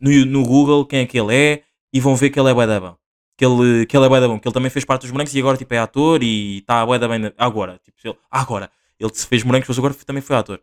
no, 0.00 0.26
no 0.26 0.42
Google 0.44 0.84
quem 0.84 1.00
é 1.00 1.06
que 1.06 1.18
ele 1.18 1.34
é 1.34 1.64
e 1.92 2.00
vão 2.00 2.14
ver 2.14 2.30
que 2.30 2.38
ele 2.38 2.50
é 2.50 2.54
bué 2.54 2.66
da 2.66 2.78
bom. 2.78 3.01
Que 3.42 3.46
ele, 3.46 3.86
que 3.86 3.96
ele 3.96 4.06
é 4.06 4.08
bué 4.08 4.20
da 4.20 4.28
bom. 4.28 4.38
Que 4.38 4.46
ele 4.46 4.54
também 4.54 4.70
fez 4.70 4.84
parte 4.84 5.02
dos 5.02 5.10
Morangos 5.10 5.34
e 5.34 5.40
agora 5.40 5.56
tipo, 5.56 5.74
é 5.74 5.78
ator 5.78 6.22
e 6.22 6.58
está 6.58 6.86
bué 6.86 6.96
da 6.96 7.08
bem. 7.08 7.32
Agora, 7.36 7.80
tipo, 7.82 7.98
ele, 8.04 8.16
agora. 8.30 8.70
Ele 9.00 9.12
se 9.12 9.26
fez 9.26 9.42
Morangos, 9.42 9.68
mas 9.68 9.76
agora 9.76 9.92
também 9.94 10.22
foi 10.22 10.36
ator. 10.36 10.60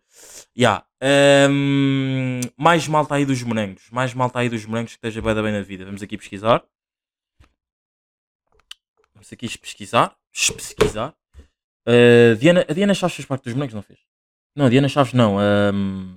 Ya. 0.58 0.86
Ahm, 1.02 2.39
mais 2.56 2.88
malta 2.88 3.15
aí 3.15 3.26
dos 3.26 3.44
Morangos. 3.44 3.89
Mais 3.92 4.13
malta 4.13 4.39
aí 4.39 4.48
dos 4.48 4.65
Morangos 4.65 4.94
que 4.94 4.98
esteja 4.98 5.22
bué 5.22 5.34
da 5.34 5.44
bem 5.44 5.52
na 5.52 5.62
vida. 5.62 5.84
Vamos 5.84 6.02
aqui 6.02 6.18
pesquisar. 6.18 6.63
Vamos 9.13 9.34
aqui 9.34 9.58
pesquisar. 9.58 10.15
Pesquisar. 10.32 11.13
Ah, 11.86 12.36
Diana, 12.39 12.65
a 12.65 12.74
Diana 12.74 12.94
Chaves 12.94 13.18
fez 13.18 13.26
parte 13.26 13.44
dos 13.44 13.56
Morangos, 13.56 13.76
não 13.76 13.82
fez? 13.82 14.00
Não, 14.56 14.68
a 14.68 14.70
Diana 14.70 14.88
Chaves 14.88 15.12
não. 15.12 15.38
ahm, 15.38 16.15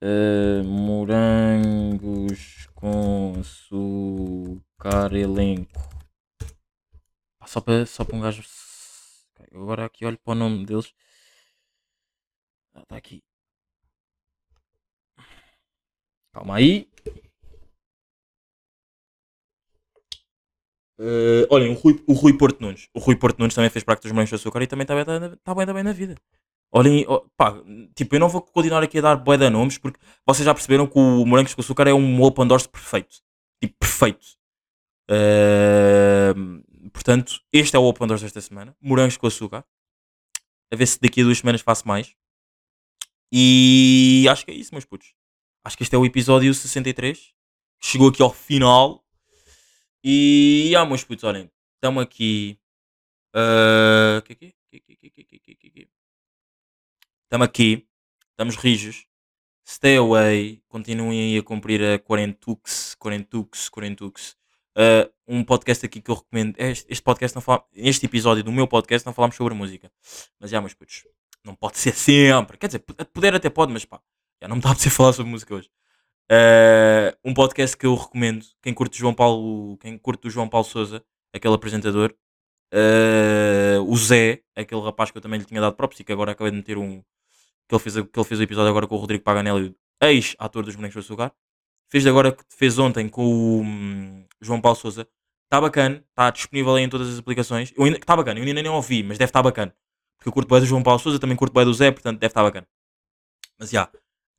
ah, 0.00 0.62
morangos 0.62 2.65
com 2.76 3.34
açúcar 3.40 5.12
elenco. 5.14 5.80
Só 7.46 7.60
para 7.62 7.86
só 7.86 8.04
um 8.12 8.20
gajo. 8.20 8.42
Agora 9.52 9.86
aqui 9.86 10.04
olho 10.04 10.18
para 10.18 10.32
o 10.32 10.34
nome 10.34 10.66
deles. 10.66 10.92
Ah, 12.74 12.82
está 12.82 12.96
aqui. 12.96 13.22
Calma 16.32 16.56
aí. 16.56 16.88
Ah, 20.98 21.46
olhem, 21.50 21.70
o 21.72 21.74
Rui, 21.74 22.02
o 22.06 22.12
Rui 22.14 22.36
Porto 22.38 22.60
Nunes. 22.60 22.88
O 22.94 23.00
Rui 23.00 23.16
Porto 23.16 23.38
Nunes 23.38 23.54
também 23.54 23.70
fez 23.70 23.84
parte 23.84 24.02
dos 24.02 24.12
Morangos 24.12 24.30
com 24.30 24.36
Açúcar 24.36 24.62
e 24.62 24.66
também 24.66 24.84
está 24.84 24.94
bem, 24.94 25.04
da- 25.04 25.36
tá 25.36 25.54
bem, 25.54 25.66
da 25.66 25.74
bem 25.74 25.82
na 25.82 25.92
vida. 25.92 26.14
Olhem, 26.72 27.06
pá, 27.36 27.54
tipo, 27.94 28.14
eu 28.16 28.20
não 28.20 28.28
vou 28.28 28.42
continuar 28.42 28.82
aqui 28.82 28.98
a 28.98 29.00
dar 29.00 29.16
bué 29.16 29.36
de 29.38 29.48
nomes 29.48 29.78
porque 29.78 29.98
vocês 30.26 30.44
já 30.44 30.52
perceberam 30.52 30.86
que 30.86 30.98
o 30.98 31.24
Morangos 31.24 31.54
com 31.54 31.60
Açúcar 31.60 31.88
é 31.88 31.94
um 31.94 32.22
open 32.22 32.46
doors 32.46 32.66
perfeito. 32.66 33.16
Tipo, 33.62 33.74
perfeito. 33.78 34.26
Ahm, 35.08 36.62
portanto, 36.92 37.40
este 37.52 37.76
é 37.76 37.78
o 37.78 37.84
open 37.84 38.06
doors 38.06 38.22
desta 38.22 38.40
semana. 38.40 38.76
Morangos 38.80 39.16
com 39.16 39.26
Açúcar. 39.26 39.64
A 40.72 40.76
ver 40.76 40.86
se 40.86 41.00
daqui 41.00 41.20
a 41.20 41.24
duas 41.24 41.38
semanas 41.38 41.60
faço 41.60 41.86
mais. 41.86 42.14
E 43.32 44.26
acho 44.30 44.44
que 44.44 44.50
é 44.50 44.54
isso, 44.54 44.74
meus 44.74 44.84
putos. 44.84 45.14
Acho 45.64 45.76
que 45.76 45.82
este 45.82 45.94
é 45.94 45.98
o 45.98 46.04
episódio 46.04 46.52
63. 46.52 47.32
Chegou 47.80 48.08
aqui 48.08 48.22
ao 48.22 48.32
final. 48.32 49.04
E, 50.04 50.74
ah, 50.76 50.84
meus 50.84 51.04
putos, 51.04 51.24
olhem. 51.24 51.50
Estamos 51.76 52.02
aqui. 52.02 52.58
ah, 53.34 54.22
que 54.24 54.32
aqui? 54.32 54.54
Que 54.70 54.76
aqui? 54.76 54.96
Que 54.96 55.06
aqui? 55.06 55.24
Que 55.24 55.36
aqui? 55.36 55.54
Que 55.56 55.66
aqui? 55.68 55.88
Estamos 57.26 57.44
aqui. 57.44 57.88
Estamos 58.30 58.54
rijos. 58.54 59.04
Stay 59.68 59.96
away. 59.96 60.62
Continuem 60.68 61.36
a 61.36 61.42
cumprir 61.42 61.82
a 61.82 61.98
Quarentux. 61.98 62.94
Quarentux. 62.94 63.68
Quarentux. 63.68 64.36
Uh, 64.78 65.10
um 65.26 65.42
podcast 65.42 65.84
aqui 65.84 66.00
que 66.00 66.08
eu 66.08 66.14
recomendo. 66.14 66.54
Este, 66.56 66.86
este 66.88 67.02
podcast 67.02 67.34
não 67.34 67.42
fala, 67.42 67.64
este 67.74 68.06
episódio 68.06 68.44
do 68.44 68.52
meu 68.52 68.68
podcast 68.68 69.04
não 69.04 69.12
falamos 69.12 69.34
sobre 69.34 69.54
música. 69.54 69.90
Mas 70.38 70.50
já, 70.50 70.60
meus 70.60 70.72
putos, 70.72 71.04
não 71.42 71.56
pode 71.56 71.78
ser 71.80 71.94
sempre. 71.96 72.56
Quer 72.58 72.68
dizer, 72.68 72.84
poder 73.12 73.34
até 73.34 73.50
pode, 73.50 73.72
mas 73.72 73.84
pá, 73.84 74.00
já 74.40 74.46
não 74.46 74.54
me 74.56 74.62
dá 74.62 74.68
para 74.70 74.78
ser 74.78 74.90
falar 74.90 75.12
sobre 75.12 75.32
música 75.32 75.52
hoje. 75.52 75.68
Uh, 76.30 77.18
um 77.24 77.34
podcast 77.34 77.76
que 77.76 77.86
eu 77.86 77.96
recomendo. 77.96 78.46
Quem 78.62 78.72
curte 78.72 78.96
João 78.96 79.14
Paulo, 79.14 79.76
quem 79.78 79.98
curte 79.98 80.28
o 80.28 80.30
João 80.30 80.48
Paulo 80.48 80.64
Souza, 80.64 81.04
aquele 81.34 81.54
apresentador. 81.54 82.14
Uh, 82.72 83.82
o 83.88 83.96
Zé, 83.96 84.42
aquele 84.54 84.80
rapaz 84.80 85.10
que 85.10 85.18
eu 85.18 85.22
também 85.22 85.40
lhe 85.40 85.46
tinha 85.46 85.60
dado 85.60 85.74
props 85.74 85.98
e 85.98 86.04
que 86.04 86.12
agora 86.12 86.30
acabei 86.30 86.52
de 86.52 86.58
meter 86.58 86.78
um. 86.78 87.02
Que 87.68 87.74
ele 87.74 87.82
fez, 87.82 87.94
que 87.94 88.18
ele 88.18 88.24
fez 88.24 88.40
o 88.40 88.42
episódio 88.42 88.70
agora 88.70 88.86
com 88.86 88.94
o 88.94 88.98
Rodrigo 88.98 89.24
Paganelli, 89.24 89.74
ex-ator 90.02 90.64
dos 90.64 90.76
Bonecos 90.76 90.94
do 90.94 91.00
Açúcar. 91.00 91.32
Fez 91.88 92.06
agora, 92.06 92.36
fez 92.48 92.78
ontem 92.78 93.08
com 93.08 93.24
o 93.24 93.60
hum, 93.62 94.24
João 94.40 94.60
Paulo 94.60 94.76
Souza. 94.76 95.08
Está 95.44 95.60
bacana, 95.60 96.04
está 96.10 96.30
disponível 96.30 96.74
aí 96.74 96.84
em 96.84 96.88
todas 96.88 97.08
as 97.08 97.18
aplicações. 97.18 97.72
Está 97.76 98.16
bacana, 98.16 98.40
eu 98.40 98.44
ainda 98.44 98.62
nem 98.62 98.70
ouvi, 98.70 99.02
mas 99.02 99.18
deve 99.18 99.28
estar 99.28 99.42
bacana. 99.42 99.74
Porque 100.18 100.28
eu 100.28 100.32
curto 100.32 100.48
bem 100.48 100.60
do 100.60 100.66
João 100.66 100.82
Paulo 100.82 100.98
Souza, 100.98 101.18
também 101.18 101.36
curto 101.36 101.52
bem 101.52 101.64
do 101.64 101.72
Zé, 101.72 101.90
portanto 101.90 102.18
deve 102.18 102.30
estar 102.30 102.42
bacana. 102.42 102.66
Mas 103.58 103.70
já. 103.70 103.90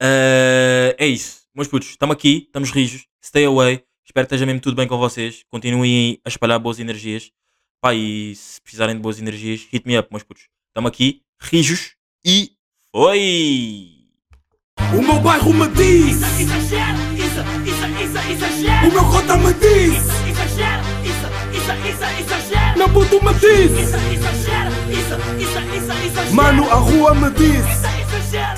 Eh, 0.02 0.96
é 0.98 1.08
isso. 1.08 1.48
Meus 1.56 1.68
putos, 1.68 1.90
estamos 1.90 2.14
aqui, 2.14 2.44
estamos 2.46 2.72
rijos. 2.72 3.08
Stay 3.24 3.46
away. 3.46 3.84
Espero 4.06 4.28
que 4.28 4.34
esteja 4.36 4.46
mesmo 4.46 4.62
tudo 4.62 4.76
bem 4.76 4.88
com 4.88 4.98
vocês. 4.98 5.44
Continuem 5.50 6.20
a 6.24 6.30
espalhar 6.30 6.60
boas 6.60 6.80
energias. 6.80 7.32
Pá, 7.82 7.94
e 7.94 8.36
se 8.36 8.62
precisarem 8.62 8.96
de 8.96 9.02
boas 9.02 9.20
energias, 9.20 9.68
hit 9.72 9.86
me 9.86 9.98
up, 9.98 10.10
meus 10.12 10.24
putos. 10.24 10.50
Estamos 10.70 10.90
aqui, 10.90 11.24
rijos 11.40 11.96
e 12.26 12.57
foi! 12.94 13.88
O 14.94 15.02
meu 15.02 15.20
bairro 15.20 15.54
me 15.54 15.68
diz, 15.70 16.22
Exagera, 16.40 16.98
isso, 17.16 17.42
isso, 17.66 17.86
isso, 18.04 18.32
exagera. 18.32 18.88
o 18.88 18.92
meu 18.94 19.04
cota 19.06 19.36
me 19.38 19.54
diz, 19.56 19.96
Exagera, 20.30 20.82
isso, 21.04 21.28
isso, 21.58 21.72
isso, 21.90 22.22
exagera. 22.22 22.78
meu 22.78 22.90
puto 22.90 23.24
me 23.26 23.34
diz, 23.34 23.72
Isso, 23.72 23.98
exagera, 24.14 24.72
isso, 24.90 25.16
isso, 25.40 25.60
isso, 25.76 26.06
exagera. 26.06 26.32
mano 26.36 26.70
a 26.72 26.76
rua 26.76 27.16
me 27.16 27.30
diz. 27.32 27.66
Isso, 27.66 27.88
exagera. 28.16 28.56